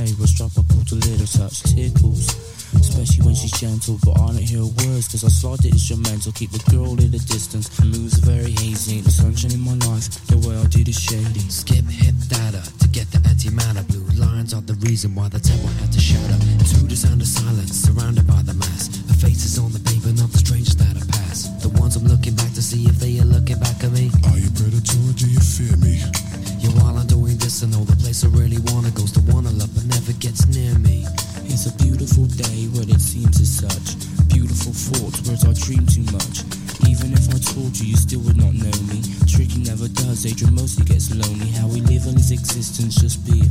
Ashtray, 0.00 0.20
was 0.20 0.32
drop 0.32 0.52
a 0.56 0.62
quarter 0.72 0.96
little 0.96 1.26
touch 1.26 1.62
tickles. 1.62 2.28
Especially 2.74 3.26
when 3.26 3.34
she's 3.34 3.52
gentle, 3.52 3.98
but 4.04 4.14
I 4.20 4.26
don't 4.30 4.46
hear 4.46 4.62
words, 4.62 5.10
cause 5.10 5.24
I 5.24 5.28
slide 5.28 5.58
the 5.58 5.70
instrumental, 5.70 6.30
keep 6.32 6.50
the 6.50 6.62
girl 6.70 6.94
in 7.02 7.10
the 7.10 7.18
distance. 7.18 7.66
Moves 7.82 8.22
are 8.22 8.30
very 8.30 8.52
hazy, 8.62 8.96
ain't 8.96 9.04
the 9.04 9.10
sunshine 9.10 9.52
in 9.52 9.60
my 9.60 9.74
life, 9.90 10.06
the 10.30 10.38
way 10.46 10.54
I 10.54 10.64
did 10.70 10.86
is 10.88 10.98
shady. 10.98 11.42
Skip 11.50 11.84
hip 11.90 12.14
data 12.30 12.62
to 12.62 12.88
get 12.88 13.10
the 13.10 13.18
antimatter. 13.26 13.82
Blue 13.88 14.06
lines 14.14 14.54
are 14.54 14.62
the 14.62 14.78
reason 14.86 15.14
why 15.14 15.28
the 15.28 15.40
temple 15.40 15.68
had 15.82 15.90
to 15.90 16.00
shatter. 16.00 16.38
To 16.38 16.86
the 16.86 16.94
sound 16.94 17.20
of 17.20 17.26
silence, 17.26 17.74
surrounded 17.74 18.26
by 18.26 18.42
the 18.42 18.54
mass. 18.54 18.86
The 18.86 19.14
faces 19.14 19.58
on 19.58 19.72
the 19.72 19.82
paper, 19.82 20.14
not 20.14 20.30
the 20.30 20.38
strangers 20.38 20.76
that 20.76 20.94
I 20.94 21.04
pass. 21.10 21.50
The 21.66 21.74
ones 21.74 21.96
I'm 21.96 22.06
looking 22.06 22.34
back 22.38 22.54
to 22.54 22.62
see 22.62 22.86
if 22.86 23.02
they 23.02 23.18
are 23.18 23.26
looking 23.26 23.58
back 23.58 23.82
at 23.82 23.90
me. 23.90 24.14
Are 24.30 24.38
you 24.38 24.50
predator 24.54 24.98
or 25.10 25.14
do 25.18 25.26
you 25.26 25.42
fear 25.42 25.74
me? 25.82 26.29
While 26.78 26.98
I'm 26.98 27.06
doing 27.06 27.36
this, 27.38 27.62
I 27.62 27.66
know 27.66 27.84
the 27.84 27.96
place 27.96 28.24
I 28.24 28.28
really 28.28 28.58
wanna 28.70 28.90
goes 28.90 29.12
to 29.12 29.20
one 29.32 29.46
I 29.46 29.50
love 29.50 29.74
but 29.74 29.84
never 29.86 30.12
gets 30.18 30.46
near 30.46 30.78
me. 30.78 31.06
It's 31.50 31.66
a 31.66 31.74
beautiful 31.82 32.26
day 32.26 32.70
when 32.76 32.88
it 32.90 33.00
seems 33.00 33.40
as 33.40 33.50
such. 33.64 33.98
Beautiful 34.28 34.72
thoughts, 34.72 35.26
words 35.26 35.44
I 35.44 35.52
dream 35.54 35.84
too 35.86 36.06
much. 36.14 36.46
Even 36.86 37.12
if 37.12 37.26
I 37.34 37.38
told 37.38 37.74
you, 37.78 37.90
you 37.90 37.96
still 37.96 38.20
would 38.22 38.36
not 38.36 38.54
know 38.54 38.76
me. 38.86 39.02
Tricky 39.26 39.62
never 39.66 39.88
does, 39.88 40.26
Adrian 40.26 40.54
mostly 40.54 40.84
gets 40.84 41.10
lonely. 41.14 41.50
How 41.58 41.66
we 41.66 41.80
live 41.82 42.06
on 42.06 42.14
his 42.14 42.30
existence, 42.30 42.94
just 42.96 43.24
being. 43.26 43.50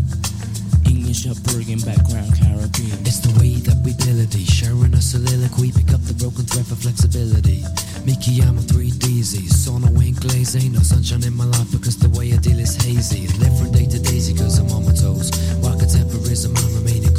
Background 1.10 2.38
Caribbean. 2.38 3.02
It's 3.02 3.18
the 3.18 3.34
way 3.42 3.58
that 3.66 3.82
we 3.82 3.98
melody, 4.06 4.46
sharing 4.46 4.94
a 4.94 5.02
soliloquy, 5.02 5.74
pick 5.74 5.90
up 5.90 6.06
the 6.06 6.14
broken 6.14 6.46
thread 6.46 6.70
for 6.70 6.78
flexibility. 6.78 7.66
Mickey, 8.06 8.46
I'm 8.46 8.60
a 8.60 8.62
3DZ, 8.62 9.50
sono 9.50 9.90
ain't 9.98 10.22
glaze, 10.22 10.54
ain't 10.56 10.78
no 10.78 10.86
sunshine 10.86 11.26
in 11.26 11.34
my 11.34 11.46
life 11.46 11.72
because 11.74 11.98
the 11.98 12.10
way 12.14 12.32
I 12.32 12.38
deal 12.38 12.60
is 12.60 12.78
hazy. 12.78 13.26
Live 13.42 13.58
from 13.58 13.72
day 13.72 13.90
to 13.90 13.98
daisy 13.98 14.38
cause 14.38 14.60
I'm 14.62 14.70
on 14.70 14.86
my 14.86 14.94
toes. 14.94 15.34
While 15.66 15.80
contemporism, 15.82 16.54
I'm 16.54 16.76
remaining 16.78 17.18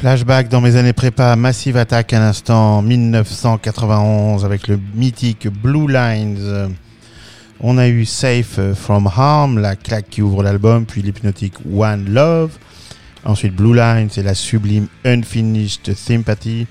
Flashback 0.00 0.48
dans 0.48 0.62
mes 0.62 0.76
années 0.76 0.94
prépa, 0.94 1.36
Massive 1.36 1.76
Attack 1.76 2.14
à 2.14 2.20
l'instant, 2.20 2.80
1991 2.80 4.46
avec 4.46 4.66
le 4.66 4.80
mythique 4.94 5.46
Blue 5.48 5.92
Lines. 5.92 6.74
On 7.60 7.76
a 7.76 7.86
eu 7.86 8.06
Safe 8.06 8.72
from 8.76 9.10
Harm, 9.14 9.58
la 9.58 9.76
claque 9.76 10.08
qui 10.08 10.22
ouvre 10.22 10.42
l'album, 10.42 10.86
puis 10.86 11.02
l'hypnotique 11.02 11.52
One 11.70 12.08
Love. 12.08 12.52
Ensuite 13.26 13.54
Blue 13.54 13.74
Lines 13.74 14.08
et 14.16 14.22
la 14.22 14.32
sublime 14.32 14.86
Unfinished 15.04 15.94
Sympathy. 15.94 16.66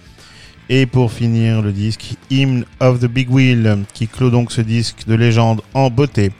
Et 0.68 0.88
pour 0.88 1.12
finir 1.12 1.62
le 1.62 1.72
disque 1.72 2.16
Hymn 2.32 2.66
of 2.80 3.00
the 3.00 3.06
Big 3.06 3.32
Wheel 3.32 3.86
qui 3.94 4.08
clôt 4.08 4.32
donc 4.32 4.52
ce 4.52 4.62
disque 4.62 5.06
de 5.08 5.14
légende 5.14 5.62
en 5.76 5.92
beauté. 5.92 6.32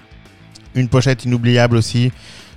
Une 0.74 0.88
pochette 0.88 1.24
inoubliable 1.24 1.78
aussi, 1.78 2.12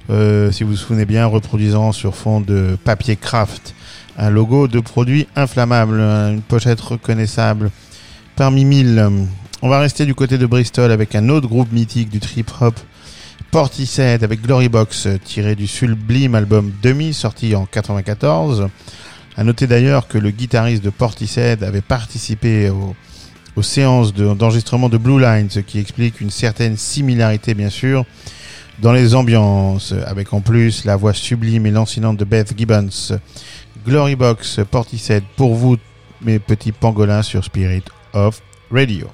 euh, 0.08 0.50
si 0.50 0.64
vous 0.64 0.70
vous 0.70 0.76
souvenez 0.76 1.04
bien, 1.04 1.26
reproduisant 1.26 1.92
sur 1.92 2.16
fond 2.16 2.40
de 2.40 2.78
papier 2.82 3.16
craft 3.16 3.74
un 4.18 4.30
logo 4.30 4.68
de 4.68 4.80
produit 4.80 5.26
inflammable, 5.36 6.00
hein, 6.00 6.32
une 6.32 6.42
pochette 6.42 6.80
reconnaissable 6.80 7.70
parmi 8.36 8.64
mille. 8.64 9.10
On 9.62 9.68
va 9.68 9.78
rester 9.78 10.06
du 10.06 10.14
côté 10.14 10.38
de 10.38 10.46
Bristol 10.46 10.90
avec 10.90 11.14
un 11.14 11.28
autre 11.28 11.48
groupe 11.48 11.72
mythique 11.72 12.10
du 12.10 12.20
trip 12.20 12.50
hop, 12.60 12.78
Portishead 13.50 14.24
avec 14.24 14.42
Glory 14.42 14.68
Box, 14.68 15.08
tiré 15.24 15.54
du 15.54 15.66
sublime 15.66 16.34
album 16.34 16.72
Demi 16.82 17.14
sorti 17.14 17.54
en 17.54 17.66
94. 17.66 18.68
À 19.36 19.44
noter 19.44 19.66
d'ailleurs 19.66 20.08
que 20.08 20.18
le 20.18 20.30
guitariste 20.30 20.84
de 20.84 20.90
Portishead 20.90 21.62
avait 21.62 21.80
participé 21.80 22.70
aux 22.70 23.62
séances 23.62 24.12
d'enregistrement 24.12 24.88
de, 24.88 24.96
de 24.96 25.02
Blue 25.02 25.20
Line, 25.20 25.48
ce 25.50 25.60
qui 25.60 25.78
explique 25.78 26.20
une 26.20 26.30
certaine 26.30 26.76
similarité 26.76 27.54
bien 27.54 27.70
sûr 27.70 28.04
dans 28.80 28.92
les 28.92 29.14
ambiances, 29.14 29.94
avec 30.06 30.32
en 30.32 30.40
plus 30.40 30.84
la 30.84 30.96
voix 30.96 31.12
sublime 31.12 31.66
et 31.66 31.70
lancinante 31.70 32.16
de 32.16 32.24
Beth 32.24 32.52
Gibbons 32.56 33.18
Glory 33.84 34.14
Box 34.14 34.60
Portishead 34.70 35.24
pour 35.36 35.54
vous 35.54 35.76
mes 36.20 36.38
petits 36.38 36.72
pangolins 36.72 37.22
sur 37.22 37.44
Spirit 37.44 37.82
of 38.12 38.40
Radio. 38.70 39.08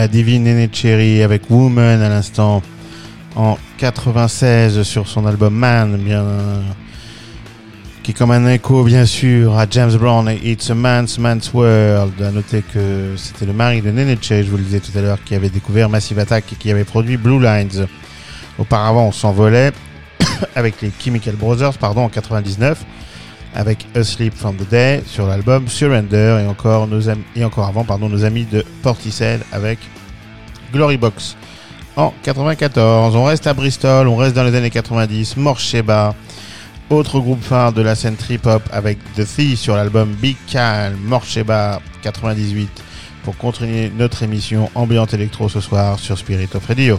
La 0.00 0.08
divine 0.08 0.44
Nene 0.44 1.22
avec 1.22 1.50
Woman 1.50 2.00
à 2.00 2.08
l'instant 2.08 2.62
en 3.36 3.58
96 3.76 4.82
sur 4.82 5.06
son 5.06 5.26
album 5.26 5.54
Man, 5.54 5.98
bien 5.98 6.24
qui 8.02 8.12
est 8.12 8.14
comme 8.14 8.30
un 8.30 8.48
écho 8.48 8.82
bien 8.82 9.04
sûr 9.04 9.58
à 9.58 9.66
James 9.70 9.94
Brown 9.98 10.26
et 10.30 10.52
It's 10.52 10.70
a 10.70 10.74
Man's 10.74 11.18
Man's 11.18 11.52
World. 11.52 12.14
À 12.22 12.30
noter 12.30 12.62
que 12.62 13.12
c'était 13.16 13.44
le 13.44 13.52
mari 13.52 13.82
de 13.82 13.90
Nene 13.90 14.16
je 14.22 14.42
vous 14.50 14.56
le 14.56 14.62
disais 14.62 14.80
tout 14.80 14.96
à 14.96 15.02
l'heure, 15.02 15.22
qui 15.22 15.34
avait 15.34 15.50
découvert 15.50 15.90
Massive 15.90 16.18
Attack 16.18 16.50
et 16.50 16.56
qui 16.56 16.70
avait 16.70 16.84
produit 16.84 17.18
Blue 17.18 17.38
Lines. 17.38 17.86
Auparavant, 18.58 19.08
on 19.08 19.12
s'envolait 19.12 19.72
avec 20.54 20.80
les 20.80 20.90
Chemical 20.98 21.36
Brothers, 21.36 21.76
pardon, 21.76 22.04
en 22.04 22.08
99 22.08 22.86
avec 23.54 23.86
Asleep 23.94 24.34
from 24.34 24.56
the 24.56 24.68
Day 24.68 25.02
sur 25.06 25.26
l'album 25.26 25.68
Surrender 25.68 26.40
et 26.42 26.46
encore 26.46 26.86
nos 26.86 27.00
et 27.36 27.44
encore 27.44 27.66
avant 27.66 27.84
pardon 27.84 28.08
nos 28.08 28.24
amis 28.24 28.44
de 28.44 28.64
Portishead 28.82 29.40
avec 29.52 29.78
Glory 30.72 30.96
Box 30.96 31.36
en 31.96 32.12
94. 32.22 33.16
On 33.16 33.24
reste 33.24 33.46
à 33.46 33.54
Bristol, 33.54 34.08
on 34.08 34.16
reste 34.16 34.34
dans 34.34 34.44
les 34.44 34.54
années 34.54 34.70
90, 34.70 35.36
Morsheba, 35.36 36.14
autre 36.88 37.20
groupe 37.20 37.42
phare 37.42 37.72
de 37.72 37.82
la 37.82 37.94
scène 37.94 38.16
trip 38.16 38.46
hop 38.46 38.62
avec 38.72 38.98
The 39.14 39.24
Thief 39.24 39.58
sur 39.58 39.76
l'album 39.76 40.14
Big 40.14 40.36
Calm, 40.50 40.96
Morsheba 41.04 41.80
98 42.02 42.68
pour 43.24 43.36
continuer 43.36 43.92
notre 43.96 44.22
émission 44.22 44.70
ambiante 44.74 45.12
électro 45.14 45.48
ce 45.48 45.60
soir 45.60 45.98
sur 45.98 46.16
Spirit 46.16 46.48
of 46.54 46.66
Radio. 46.66 46.98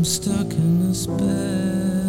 I'm 0.00 0.04
stuck 0.06 0.50
in 0.52 0.88
this 0.88 1.06
bed. 1.06 1.99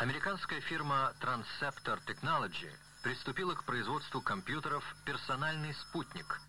Американская 0.00 0.62
фирма 0.62 1.12
Transceptor 1.20 1.98
Technology 2.06 2.70
приступила 3.02 3.54
к 3.54 3.64
производству 3.64 4.22
компьютеров 4.22 4.82
«Персональный 5.04 5.74
спутник». 5.74 6.40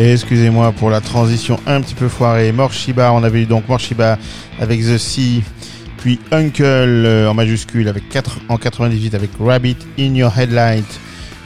Excusez-moi 0.00 0.70
pour 0.70 0.90
la 0.90 1.00
transition 1.00 1.58
un 1.66 1.80
petit 1.80 1.96
peu 1.96 2.06
foirée. 2.06 2.52
Morshiba, 2.52 3.12
on 3.12 3.24
avait 3.24 3.42
eu 3.42 3.46
donc 3.46 3.68
Morshiba 3.68 4.16
avec 4.60 4.80
The 4.80 4.96
Sea, 4.96 5.42
puis 5.96 6.20
Uncle 6.30 6.62
euh, 6.62 7.28
en 7.28 7.34
majuscule 7.34 7.88
avec 7.88 8.08
4, 8.08 8.42
en 8.48 8.58
98 8.58 9.16
avec 9.16 9.30
Rabbit 9.40 9.76
in 9.98 10.14
Your 10.14 10.32
Headlight 10.38 10.86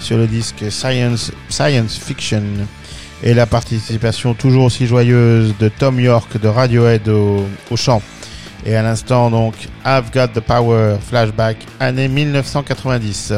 sur 0.00 0.18
le 0.18 0.26
disque 0.26 0.70
Science, 0.70 1.32
Science 1.48 1.96
Fiction. 1.96 2.42
Et 3.22 3.32
la 3.32 3.46
participation 3.46 4.34
toujours 4.34 4.64
aussi 4.64 4.86
joyeuse 4.86 5.54
de 5.58 5.68
Tom 5.70 5.98
York 5.98 6.38
de 6.38 6.48
Radiohead 6.48 7.08
au, 7.08 7.46
au 7.70 7.76
chant. 7.76 8.02
Et 8.66 8.76
à 8.76 8.82
l'instant 8.82 9.30
donc 9.30 9.54
I've 9.86 10.10
Got 10.12 10.38
the 10.38 10.40
Power, 10.40 10.96
flashback, 11.00 11.56
année 11.80 12.08
1990. 12.08 13.32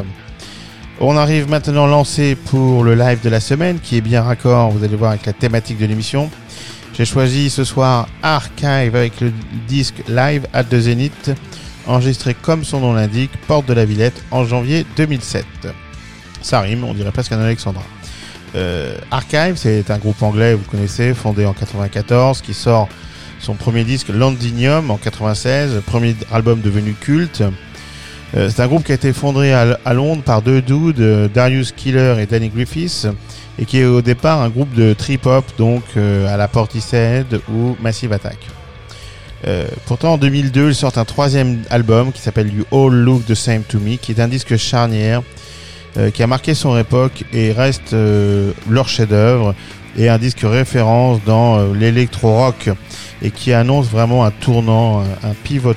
On 1.00 1.16
arrive 1.16 1.50
maintenant 1.50 1.86
lancé 1.86 2.36
pour 2.36 2.84
le 2.84 2.94
live 2.94 3.20
de 3.20 3.28
la 3.28 3.40
semaine 3.40 3.80
qui 3.80 3.96
est 3.96 4.00
bien 4.00 4.22
raccord, 4.22 4.70
vous 4.70 4.84
allez 4.84 4.94
voir, 4.94 5.10
avec 5.10 5.26
la 5.26 5.32
thématique 5.32 5.78
de 5.78 5.86
l'émission. 5.86 6.30
J'ai 6.96 7.04
choisi 7.04 7.50
ce 7.50 7.64
soir 7.64 8.08
Archive 8.22 8.94
avec 8.94 9.20
le 9.20 9.32
disque 9.66 9.96
Live 10.06 10.46
at 10.52 10.62
the 10.64 10.78
Zénith, 10.78 11.32
enregistré 11.88 12.34
comme 12.34 12.62
son 12.62 12.78
nom 12.78 12.92
l'indique, 12.92 13.32
Porte 13.48 13.66
de 13.66 13.74
la 13.74 13.84
Villette, 13.84 14.22
en 14.30 14.44
janvier 14.44 14.86
2007. 14.96 15.44
Ça 16.42 16.60
rime, 16.60 16.84
on 16.84 16.94
dirait 16.94 17.10
presque 17.10 17.32
un 17.32 17.40
Alexandra. 17.40 17.82
Euh, 18.54 18.96
Archive, 19.10 19.56
c'est 19.56 19.90
un 19.90 19.98
groupe 19.98 20.22
anglais, 20.22 20.54
vous 20.54 20.64
connaissez, 20.70 21.12
fondé 21.12 21.44
en 21.44 21.54
94, 21.54 22.40
qui 22.40 22.54
sort 22.54 22.88
son 23.40 23.54
premier 23.54 23.82
disque 23.82 24.10
Londinium 24.10 24.92
en 24.92 24.96
96, 24.96 25.82
premier 25.84 26.14
album 26.32 26.60
devenu 26.60 26.94
culte. 26.94 27.42
Euh, 28.36 28.48
c'est 28.50 28.62
un 28.62 28.66
groupe 28.66 28.84
qui 28.84 28.92
a 28.92 28.94
été 28.96 29.12
fondé 29.12 29.52
à, 29.52 29.94
Londres 29.94 30.22
par 30.22 30.42
deux 30.42 30.60
dudes, 30.60 31.00
euh, 31.00 31.28
Darius 31.28 31.72
Killer 31.72 32.16
et 32.20 32.26
Danny 32.26 32.48
Griffiths, 32.48 33.06
et 33.58 33.64
qui 33.64 33.78
est 33.78 33.84
au 33.84 34.02
départ 34.02 34.42
un 34.42 34.48
groupe 34.48 34.74
de 34.74 34.92
trip-hop, 34.92 35.44
donc 35.56 35.82
euh, 35.96 36.32
à 36.32 36.36
la 36.36 36.48
Portishead 36.48 37.40
ou 37.52 37.76
Massive 37.80 38.12
Attack. 38.12 38.38
Pourtant, 39.84 40.14
en 40.14 40.16
2002, 40.16 40.70
ils 40.70 40.74
sortent 40.74 40.96
un 40.96 41.04
troisième 41.04 41.64
album 41.68 42.12
qui 42.12 42.22
s'appelle 42.22 42.50
You 42.50 42.64
All 42.72 42.94
Look 42.94 43.26
the 43.26 43.34
Same 43.34 43.62
to 43.62 43.78
Me, 43.78 43.96
qui 43.96 44.12
est 44.12 44.20
un 44.20 44.28
disque 44.28 44.56
charnière, 44.56 45.20
qui 46.14 46.22
a 46.22 46.26
marqué 46.26 46.54
son 46.54 46.78
époque 46.78 47.24
et 47.30 47.52
reste 47.52 47.94
leur 48.70 48.88
chef-d'œuvre 48.88 49.54
et 49.98 50.08
un 50.08 50.16
disque 50.16 50.40
référence 50.44 51.20
dans 51.26 51.74
l'électro-rock 51.74 52.70
et 53.20 53.30
qui 53.30 53.52
annonce 53.52 53.88
vraiment 53.88 54.24
un 54.24 54.30
tournant, 54.30 55.02
un 55.22 55.34
pivot, 55.42 55.74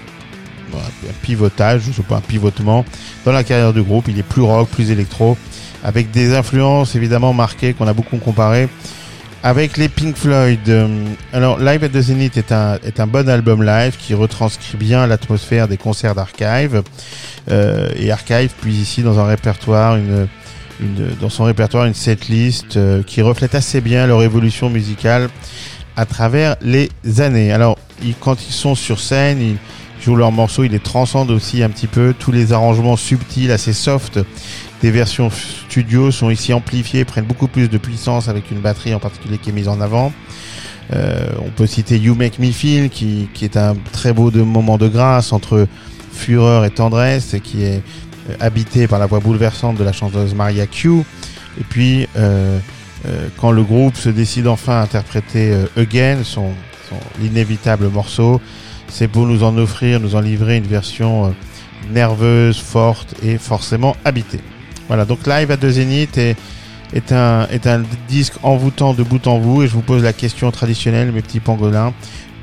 un 0.75 1.13
pivotage, 1.21 1.81
je 1.87 1.91
sais 1.91 2.03
pas, 2.03 2.17
un 2.17 2.21
pivotement 2.21 2.85
dans 3.25 3.31
la 3.31 3.43
carrière 3.43 3.73
du 3.73 3.81
groupe. 3.81 4.05
Il 4.07 4.19
est 4.19 4.23
plus 4.23 4.41
rock, 4.41 4.69
plus 4.69 4.91
électro, 4.91 5.37
avec 5.83 6.11
des 6.11 6.35
influences 6.35 6.95
évidemment 6.95 7.33
marquées 7.33 7.73
qu'on 7.73 7.87
a 7.87 7.93
beaucoup 7.93 8.17
comparées 8.17 8.69
avec 9.43 9.77
les 9.77 9.89
Pink 9.89 10.15
Floyd. 10.15 10.59
Euh, 10.67 11.05
Alors, 11.31 11.59
Live 11.59 11.83
at 11.83 11.89
the 11.89 12.01
Zenith 12.01 12.37
est 12.37 12.51
un, 12.51 12.75
est 12.83 12.99
un 12.99 13.07
bon 13.07 13.29
album 13.29 13.63
live 13.63 13.95
qui 13.97 14.13
retranscrit 14.13 14.77
bien 14.77 15.07
l'atmosphère 15.07 15.67
des 15.67 15.77
concerts 15.77 16.15
d'Archive. 16.15 16.83
Euh, 17.49 17.89
et 17.95 18.11
Archive 18.11 18.51
puis 18.59 18.73
ici 18.73 19.03
dans 19.03 19.19
un 19.19 19.25
répertoire, 19.25 19.95
une, 19.95 20.27
dans 21.21 21.29
son 21.29 21.45
répertoire, 21.45 21.85
une 21.85 21.93
setlist 21.93 22.77
euh, 22.77 23.03
qui 23.03 23.21
reflète 23.21 23.55
assez 23.55 23.79
bien 23.81 24.05
leur 24.07 24.21
évolution 24.23 24.69
musicale 24.69 25.29
à 25.95 26.05
travers 26.05 26.55
les 26.61 26.89
années. 27.19 27.51
Alors, 27.51 27.77
quand 28.19 28.37
ils 28.47 28.53
sont 28.53 28.75
sur 28.75 28.99
scène, 28.99 29.41
ils 29.41 29.57
jouent 30.07 30.15
leurs 30.15 30.31
morceaux, 30.31 30.63
ils 30.63 30.71
les 30.71 30.79
transcendent 30.79 31.31
aussi 31.31 31.63
un 31.63 31.69
petit 31.69 31.85
peu. 31.85 32.15
Tous 32.17 32.31
les 32.31 32.53
arrangements 32.53 32.95
subtils, 32.95 33.51
assez 33.51 33.73
soft 33.73 34.19
des 34.81 34.89
versions 34.89 35.29
studio 35.29 36.11
sont 36.11 36.29
ici 36.29 36.53
amplifiés, 36.53 37.03
prennent 37.03 37.25
beaucoup 37.25 37.49
plus 37.49 37.67
de 37.67 37.77
puissance 37.77 38.29
avec 38.29 38.49
une 38.49 38.61
batterie 38.61 38.93
en 38.93 38.99
particulier 38.99 39.37
qui 39.37 39.49
est 39.49 39.53
mise 39.53 39.67
en 39.67 39.81
avant. 39.81 40.13
Euh, 40.93 41.27
on 41.45 41.49
peut 41.49 41.67
citer 41.67 41.97
You 41.97 42.15
Make 42.15 42.39
Me 42.39 42.51
Feel 42.51 42.89
qui, 42.89 43.27
est 43.41 43.57
un 43.57 43.75
très 43.91 44.13
beau 44.13 44.31
moment 44.31 44.77
de 44.77 44.87
grâce 44.87 45.33
entre 45.33 45.67
fureur 46.13 46.63
et 46.63 46.69
tendresse 46.69 47.33
et 47.33 47.41
qui 47.41 47.63
est 47.63 47.81
euh, 48.29 48.35
habité 48.39 48.87
par 48.87 48.99
la 48.99 49.07
voix 49.07 49.19
bouleversante 49.19 49.75
de 49.75 49.83
la 49.83 49.91
chanteuse 49.91 50.33
Maria 50.33 50.67
Q. 50.67 51.01
Et 51.59 51.65
puis 51.67 52.07
euh, 52.15 52.59
quand 53.35 53.51
le 53.51 53.63
groupe 53.63 53.97
se 53.97 54.07
décide 54.07 54.47
enfin 54.47 54.79
à 54.79 54.83
interpréter 54.83 55.53
Again, 55.75 56.19
son, 56.23 56.51
son 56.89 56.95
l'inévitable 57.19 57.89
morceau, 57.89 58.39
c'est 58.89 59.07
pour 59.07 59.25
nous 59.25 59.43
en 59.43 59.57
offrir, 59.57 59.99
nous 59.99 60.15
en 60.15 60.21
livrer 60.21 60.57
une 60.57 60.67
version 60.67 61.25
euh, 61.25 61.29
nerveuse, 61.91 62.57
forte 62.59 63.15
et 63.23 63.37
forcément 63.37 63.95
habitée. 64.05 64.39
Voilà, 64.87 65.05
donc 65.05 65.27
Live 65.27 65.51
à 65.51 65.57
deux 65.57 65.71
Zénith 65.71 66.17
est, 66.17 66.37
est, 66.93 67.11
un, 67.11 67.47
est 67.47 67.67
un 67.67 67.83
disque 68.07 68.35
envoûtant 68.43 68.93
de 68.93 69.03
bout 69.03 69.25
en 69.27 69.39
bout 69.39 69.63
et 69.63 69.67
je 69.67 69.73
vous 69.73 69.81
pose 69.81 70.03
la 70.03 70.13
question 70.13 70.51
traditionnelle, 70.51 71.11
mes 71.11 71.21
petits 71.21 71.39
pangolins. 71.39 71.93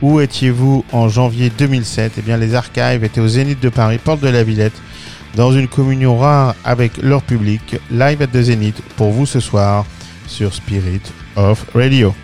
Où 0.03 0.21
étiez-vous 0.21 0.85
en 0.93 1.09
janvier 1.09 1.51
2007 1.57 2.15
Eh 2.19 2.23
bien, 2.23 2.37
les 2.37 2.55
archives 2.55 3.05
étaient 3.05 3.21
au 3.21 3.29
Zénith 3.29 3.61
de 3.61 3.71
Paris, 3.71 3.99
porte 3.99 4.21
de 4.21 4.29
la 4.29 4.45
Villette, 4.45 4.75
dans 5.35 5.53
une 5.53 5.69
communion 5.69 6.19
rare 6.19 6.55
avec 6.65 6.99
leur 6.99 7.23
public. 7.23 7.77
Live 7.91 8.21
at 8.21 8.27
the 8.27 8.43
Zénith 8.43 8.81
pour 8.97 9.13
vous 9.13 9.25
ce 9.25 9.41
soir 9.41 9.87
sur 10.27 10.53
Spirit 10.53 11.01
of 11.37 11.65
Radio. 11.75 12.15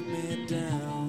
You 0.00 0.12
get 0.12 0.38
me 0.38 0.46
down. 0.46 0.99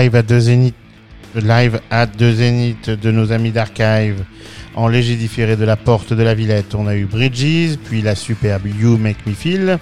Live 0.00 0.16
à 0.16 0.22
deux 0.22 0.40
zénith, 2.32 2.90
de 2.90 3.10
nos 3.10 3.32
amis 3.32 3.50
d'Archive 3.50 4.24
en 4.74 4.88
léger 4.88 5.16
différé 5.16 5.56
de 5.56 5.64
la 5.64 5.76
porte 5.76 6.14
de 6.14 6.22
la 6.22 6.34
Villette. 6.34 6.74
On 6.74 6.86
a 6.86 6.96
eu 6.96 7.04
Bridges, 7.04 7.76
puis 7.84 8.00
la 8.00 8.14
superbe 8.14 8.66
You 8.66 8.96
Make 8.96 9.26
Me 9.26 9.34
Feel, 9.34 9.78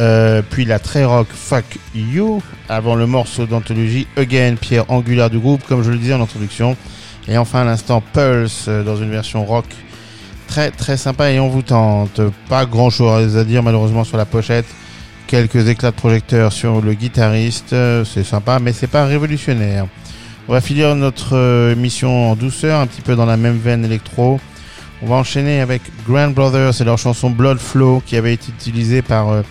euh, 0.00 0.42
puis 0.50 0.66
la 0.66 0.78
très 0.78 1.04
rock 1.04 1.28
Fuck 1.30 1.64
You, 1.94 2.42
avant 2.68 2.94
le 2.94 3.06
morceau 3.06 3.46
d'anthologie 3.46 4.06
Again, 4.16 4.56
pierre 4.60 4.90
angulaire 4.90 5.30
du 5.30 5.38
groupe, 5.38 5.62
comme 5.66 5.82
je 5.82 5.90
le 5.90 5.96
disais 5.96 6.14
en 6.14 6.20
introduction. 6.20 6.76
Et 7.26 7.38
enfin 7.38 7.64
l'instant 7.64 8.02
Pulse 8.12 8.66
euh, 8.68 8.82
dans 8.82 8.96
une 8.96 9.10
version 9.10 9.46
rock 9.46 9.64
très 10.46 10.70
très 10.70 10.98
sympa 10.98 11.30
et 11.30 11.38
tente. 11.66 12.20
Pas 12.50 12.66
grand 12.66 12.90
chose 12.90 13.38
à 13.38 13.44
dire 13.44 13.62
malheureusement 13.62 14.04
sur 14.04 14.18
la 14.18 14.26
pochette. 14.26 14.66
Quelques 15.26 15.68
éclats 15.68 15.90
de 15.90 15.96
projecteurs 15.96 16.52
sur 16.52 16.80
le 16.80 16.94
guitariste, 16.94 17.72
euh, 17.72 18.04
c'est 18.04 18.24
sympa 18.24 18.58
mais 18.58 18.72
c'est 18.72 18.86
pas 18.86 19.06
révolutionnaire. 19.06 19.86
On 20.48 20.52
va 20.52 20.60
finir 20.60 20.94
notre 20.94 21.36
euh, 21.36 21.74
mission 21.74 22.30
en 22.30 22.36
douceur, 22.36 22.80
un 22.80 22.86
petit 22.86 23.00
peu 23.00 23.16
dans 23.16 23.26
la 23.26 23.36
même 23.36 23.58
veine 23.58 23.84
électro. 23.84 24.40
On 25.02 25.06
va 25.06 25.16
enchaîner 25.16 25.60
avec 25.60 25.82
Grand 26.06 26.28
Brothers 26.28 26.80
et 26.80 26.84
leur 26.84 26.98
chanson 26.98 27.30
Blood 27.30 27.58
Flow 27.58 28.02
qui 28.04 28.16
avait 28.16 28.34
été 28.34 28.50
utilisée 28.50 29.02
par 29.02 29.30
euh, 29.30 29.42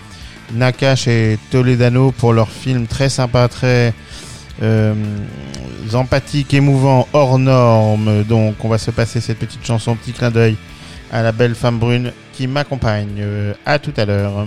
Nakash 0.52 1.08
et 1.08 1.38
Toledano 1.50 2.12
pour 2.12 2.32
leur 2.32 2.50
film 2.50 2.86
très 2.86 3.08
sympa, 3.08 3.48
très 3.48 3.94
empathique, 5.92 6.54
émouvant, 6.54 7.08
hors 7.12 7.38
norme. 7.38 8.22
Donc 8.24 8.64
on 8.64 8.68
va 8.68 8.78
se 8.78 8.90
passer 8.90 9.20
cette 9.20 9.38
petite 9.38 9.66
chanson, 9.66 9.96
petit 9.96 10.12
clin 10.12 10.30
d'œil 10.30 10.56
à 11.12 11.22
la 11.22 11.30
belle 11.30 11.54
femme 11.54 11.78
brune 11.78 12.12
qui 12.32 12.46
m'accompagne. 12.46 13.16
Euh, 13.18 13.52
à 13.66 13.78
tout 13.78 13.92
à 13.96 14.04
l'heure. 14.06 14.46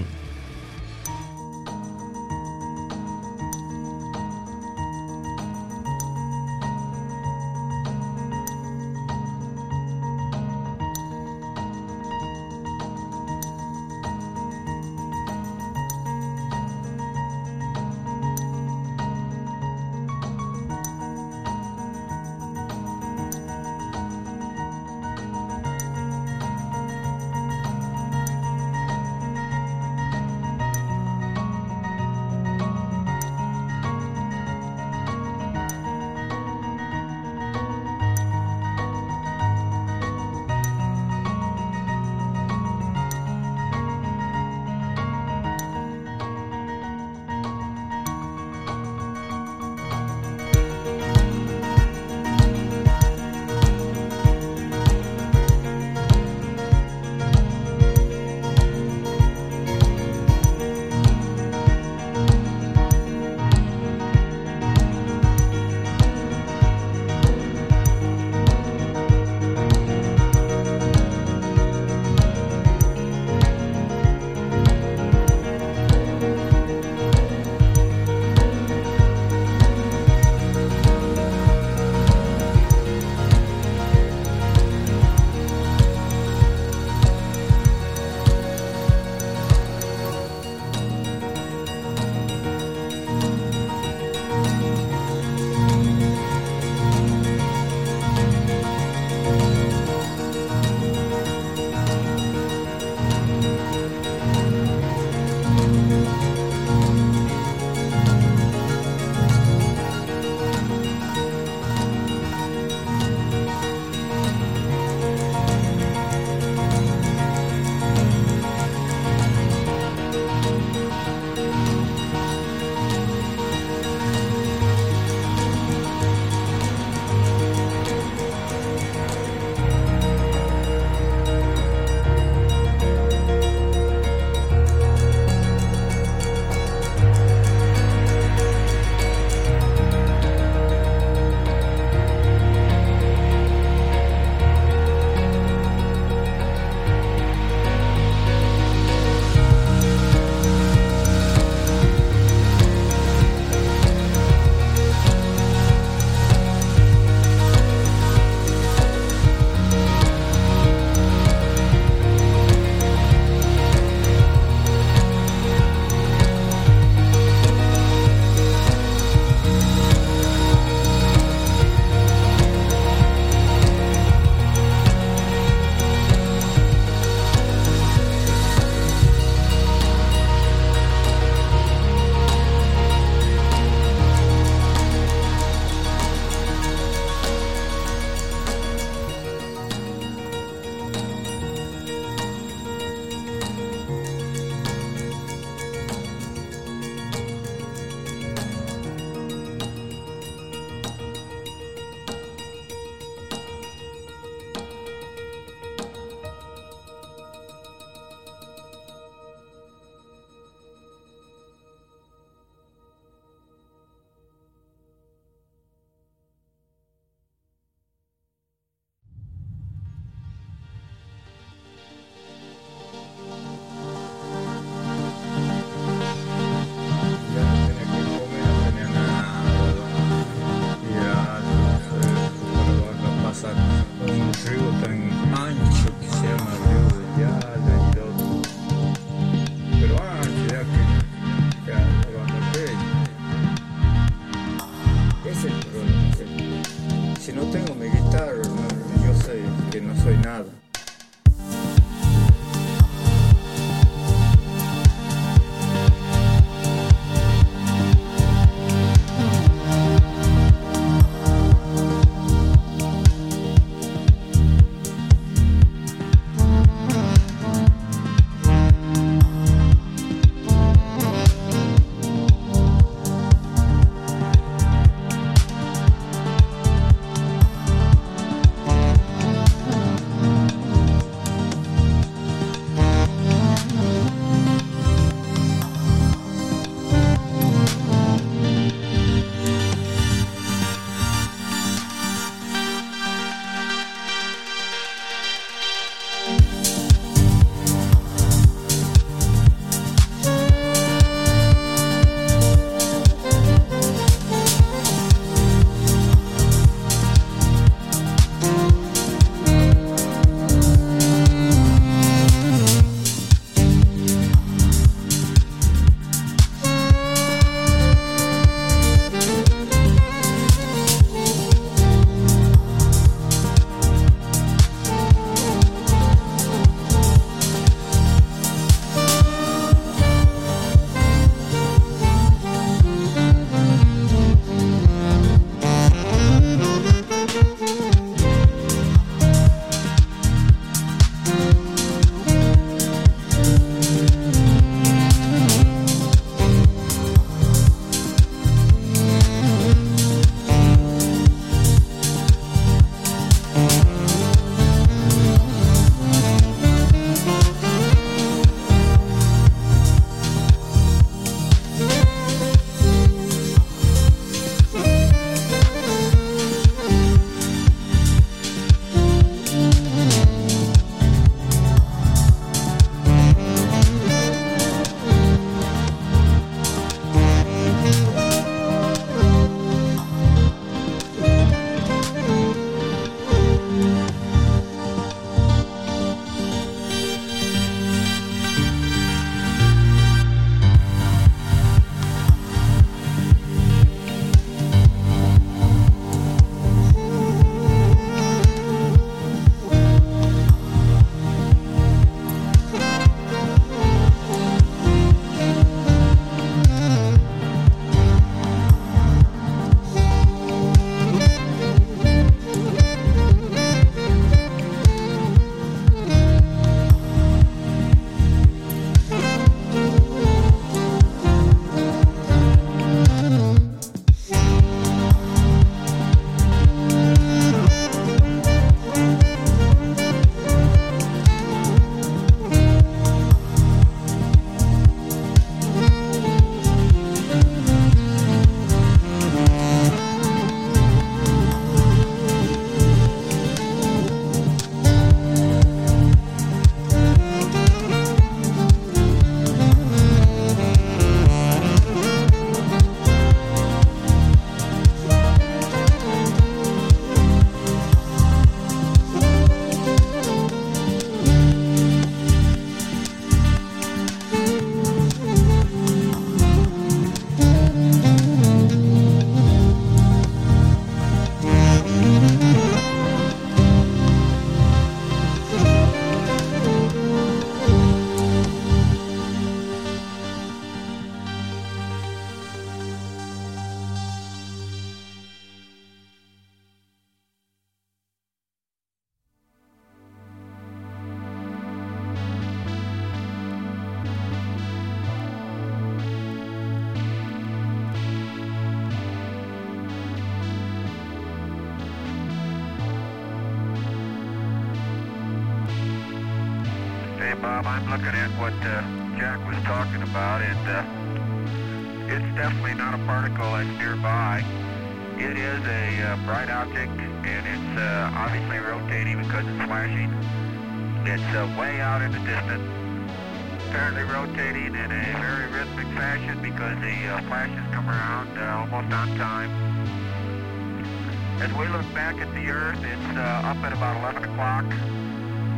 back 532.16 532.28
at 532.28 532.34
the 532.34 532.50
Earth. 532.50 532.80
It's 532.84 533.18
uh, 533.18 533.42
up 533.52 533.58
at 533.64 533.74
about 533.74 533.98
11 534.02 534.24
o'clock, 534.30 534.66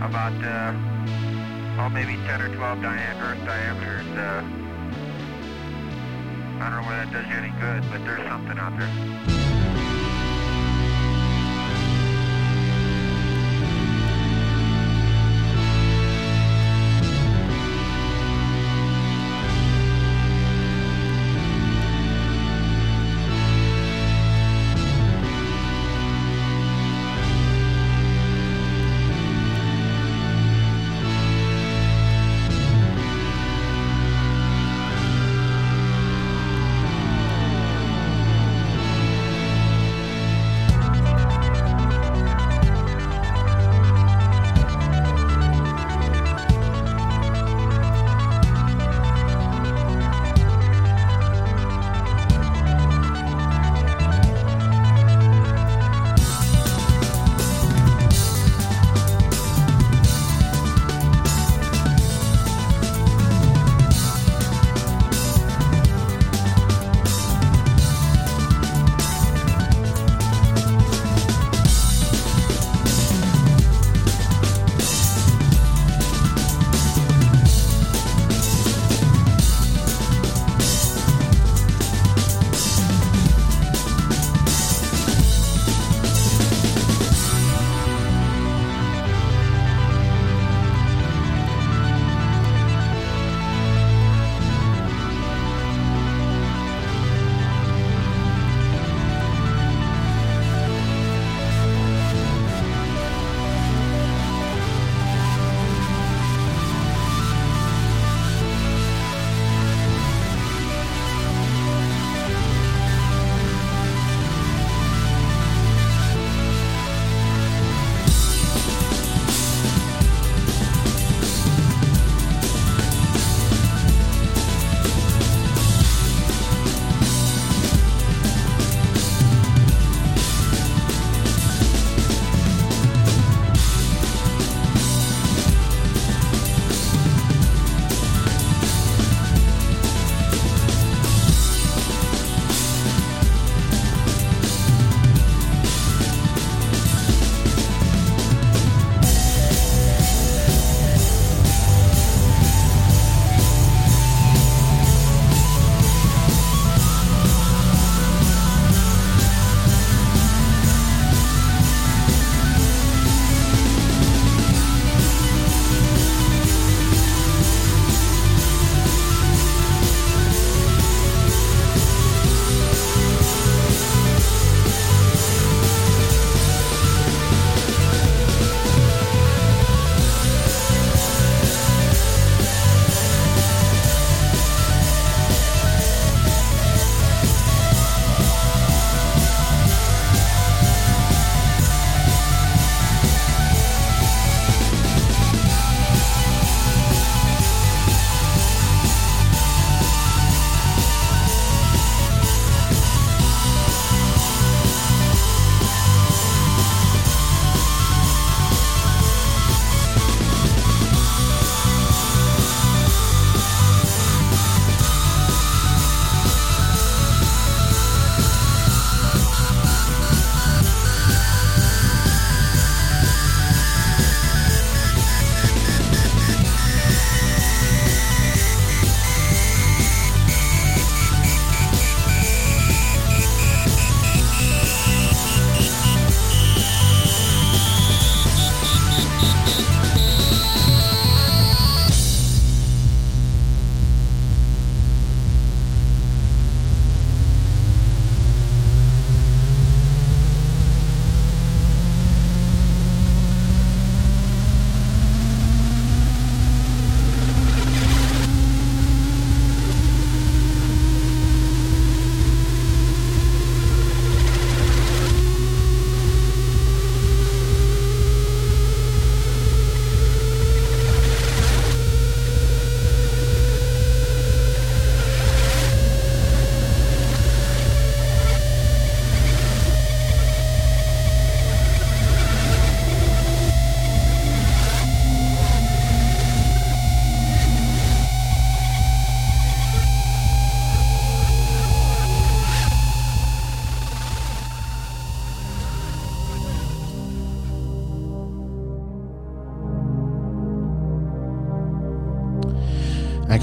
about, 0.02 0.34
uh, 0.44 0.74
well, 1.78 1.90
maybe 1.90 2.16
10 2.28 2.42
or 2.42 2.56
12 2.56 2.82
dia- 2.82 3.18
Earth 3.22 3.44
diameters. 3.46 4.06
Uh, 4.18 4.44
I 6.60 6.70
don't 6.70 6.82
know 6.82 6.88
whether 6.90 7.06
that 7.06 7.14
does 7.14 7.28
you 7.30 7.38
any 7.38 7.54
good, 7.62 7.84
but 7.92 8.04
there's 8.06 8.27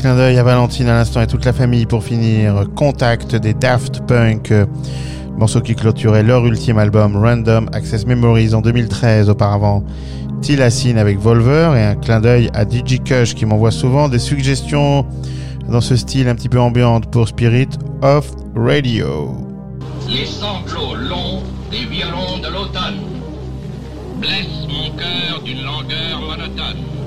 clin 0.05 0.17
d'œil 0.17 0.37
à 0.37 0.43
Valentine 0.43 0.87
à 0.89 0.97
l'instant 0.97 1.23
et 1.23 1.27
toute 1.27 1.47
la 1.47 1.55
famille 1.55 1.87
pour 1.87 2.05
finir. 2.05 2.67
Contact 2.77 3.37
des 3.37 3.55
Daft 3.55 4.07
Punk, 4.07 4.51
euh, 4.51 4.67
morceau 5.39 5.63
qui 5.63 5.75
clôturait 5.75 6.23
leur 6.23 6.45
ultime 6.45 6.77
album 6.77 7.17
Random 7.17 7.71
Access 7.73 8.05
Memories 8.05 8.53
en 8.53 8.61
2013 8.61 9.31
auparavant. 9.31 9.83
Tilacine 10.43 10.99
avec 10.99 11.19
Volver 11.19 11.71
et 11.77 11.83
un 11.85 11.95
clin 11.95 12.21
d'œil 12.21 12.51
à 12.53 12.65
DJ 12.65 13.03
Kush 13.03 13.35
qui 13.35 13.47
m'envoie 13.47 13.71
souvent 13.71 14.11
des 14.11 14.19
suggestions 14.19 15.07
dans 15.71 15.81
ce 15.81 15.97
style 15.97 16.29
un 16.29 16.35
petit 16.35 16.51
peu 16.51 16.61
ambiante 16.61 17.11
pour 17.11 17.27
Spirit 17.27 17.71
of 18.03 18.31
Radio. 18.55 19.39
Les 20.07 20.27
sanglots 20.27 20.97
longs 20.97 21.43
des 21.71 21.87
violons 21.87 22.41
de 22.43 22.53
l'automne 22.53 23.01
blessent 24.21 24.69
mon 24.69 24.95
cœur 24.99 25.41
d'une 25.43 25.63
langueur 25.63 26.21
monotone. 26.21 27.04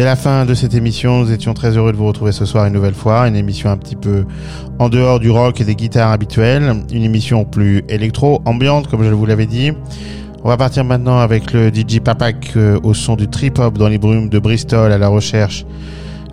C'est 0.00 0.06
la 0.06 0.16
fin 0.16 0.46
de 0.46 0.54
cette 0.54 0.72
émission. 0.72 1.18
Nous 1.18 1.30
étions 1.30 1.52
très 1.52 1.76
heureux 1.76 1.92
de 1.92 1.98
vous 1.98 2.06
retrouver 2.06 2.32
ce 2.32 2.46
soir 2.46 2.64
une 2.64 2.72
nouvelle 2.72 2.94
fois. 2.94 3.28
Une 3.28 3.36
émission 3.36 3.68
un 3.68 3.76
petit 3.76 3.96
peu 3.96 4.24
en 4.78 4.88
dehors 4.88 5.20
du 5.20 5.30
rock 5.30 5.60
et 5.60 5.64
des 5.64 5.74
guitares 5.74 6.10
habituelles. 6.10 6.74
Une 6.90 7.02
émission 7.02 7.44
plus 7.44 7.84
électro, 7.86 8.40
ambiante, 8.46 8.88
comme 8.88 9.04
je 9.04 9.10
vous 9.10 9.26
l'avais 9.26 9.44
dit. 9.44 9.72
On 10.42 10.48
va 10.48 10.56
partir 10.56 10.86
maintenant 10.86 11.18
avec 11.18 11.52
le 11.52 11.68
DJ 11.68 12.00
Papak 12.02 12.52
euh, 12.56 12.80
au 12.82 12.94
son 12.94 13.14
du 13.14 13.28
trip-hop 13.28 13.76
dans 13.76 13.88
les 13.88 13.98
brumes 13.98 14.30
de 14.30 14.38
Bristol 14.38 14.90
à 14.90 14.96
la 14.96 15.08
recherche 15.08 15.66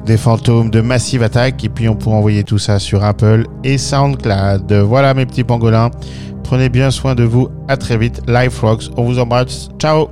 des 0.05 0.15
fantômes 0.15 0.69
de 0.69 0.79
Massive 0.79 1.21
Attack. 1.21 1.61
Et 1.65 1.67
puis 1.67 1.89
on 1.89 1.95
pourra 1.95 2.15
envoyer 2.15 2.45
tout 2.45 2.59
ça 2.59 2.79
sur 2.79 3.03
Apple 3.03 3.47
et 3.65 3.77
SoundCloud. 3.77 4.71
Voilà 4.71 5.13
mes 5.13 5.25
petits 5.25 5.43
pangolins. 5.43 5.91
Prenez 6.41 6.69
bien 6.69 6.89
soin 6.89 7.15
de 7.15 7.25
vous. 7.25 7.49
À 7.67 7.75
très 7.75 7.97
vite. 7.97 8.21
Life 8.29 8.61
Rocks. 8.61 8.89
On 8.95 9.03
vous 9.03 9.19
embrasse. 9.19 9.67
Ciao 9.77 10.07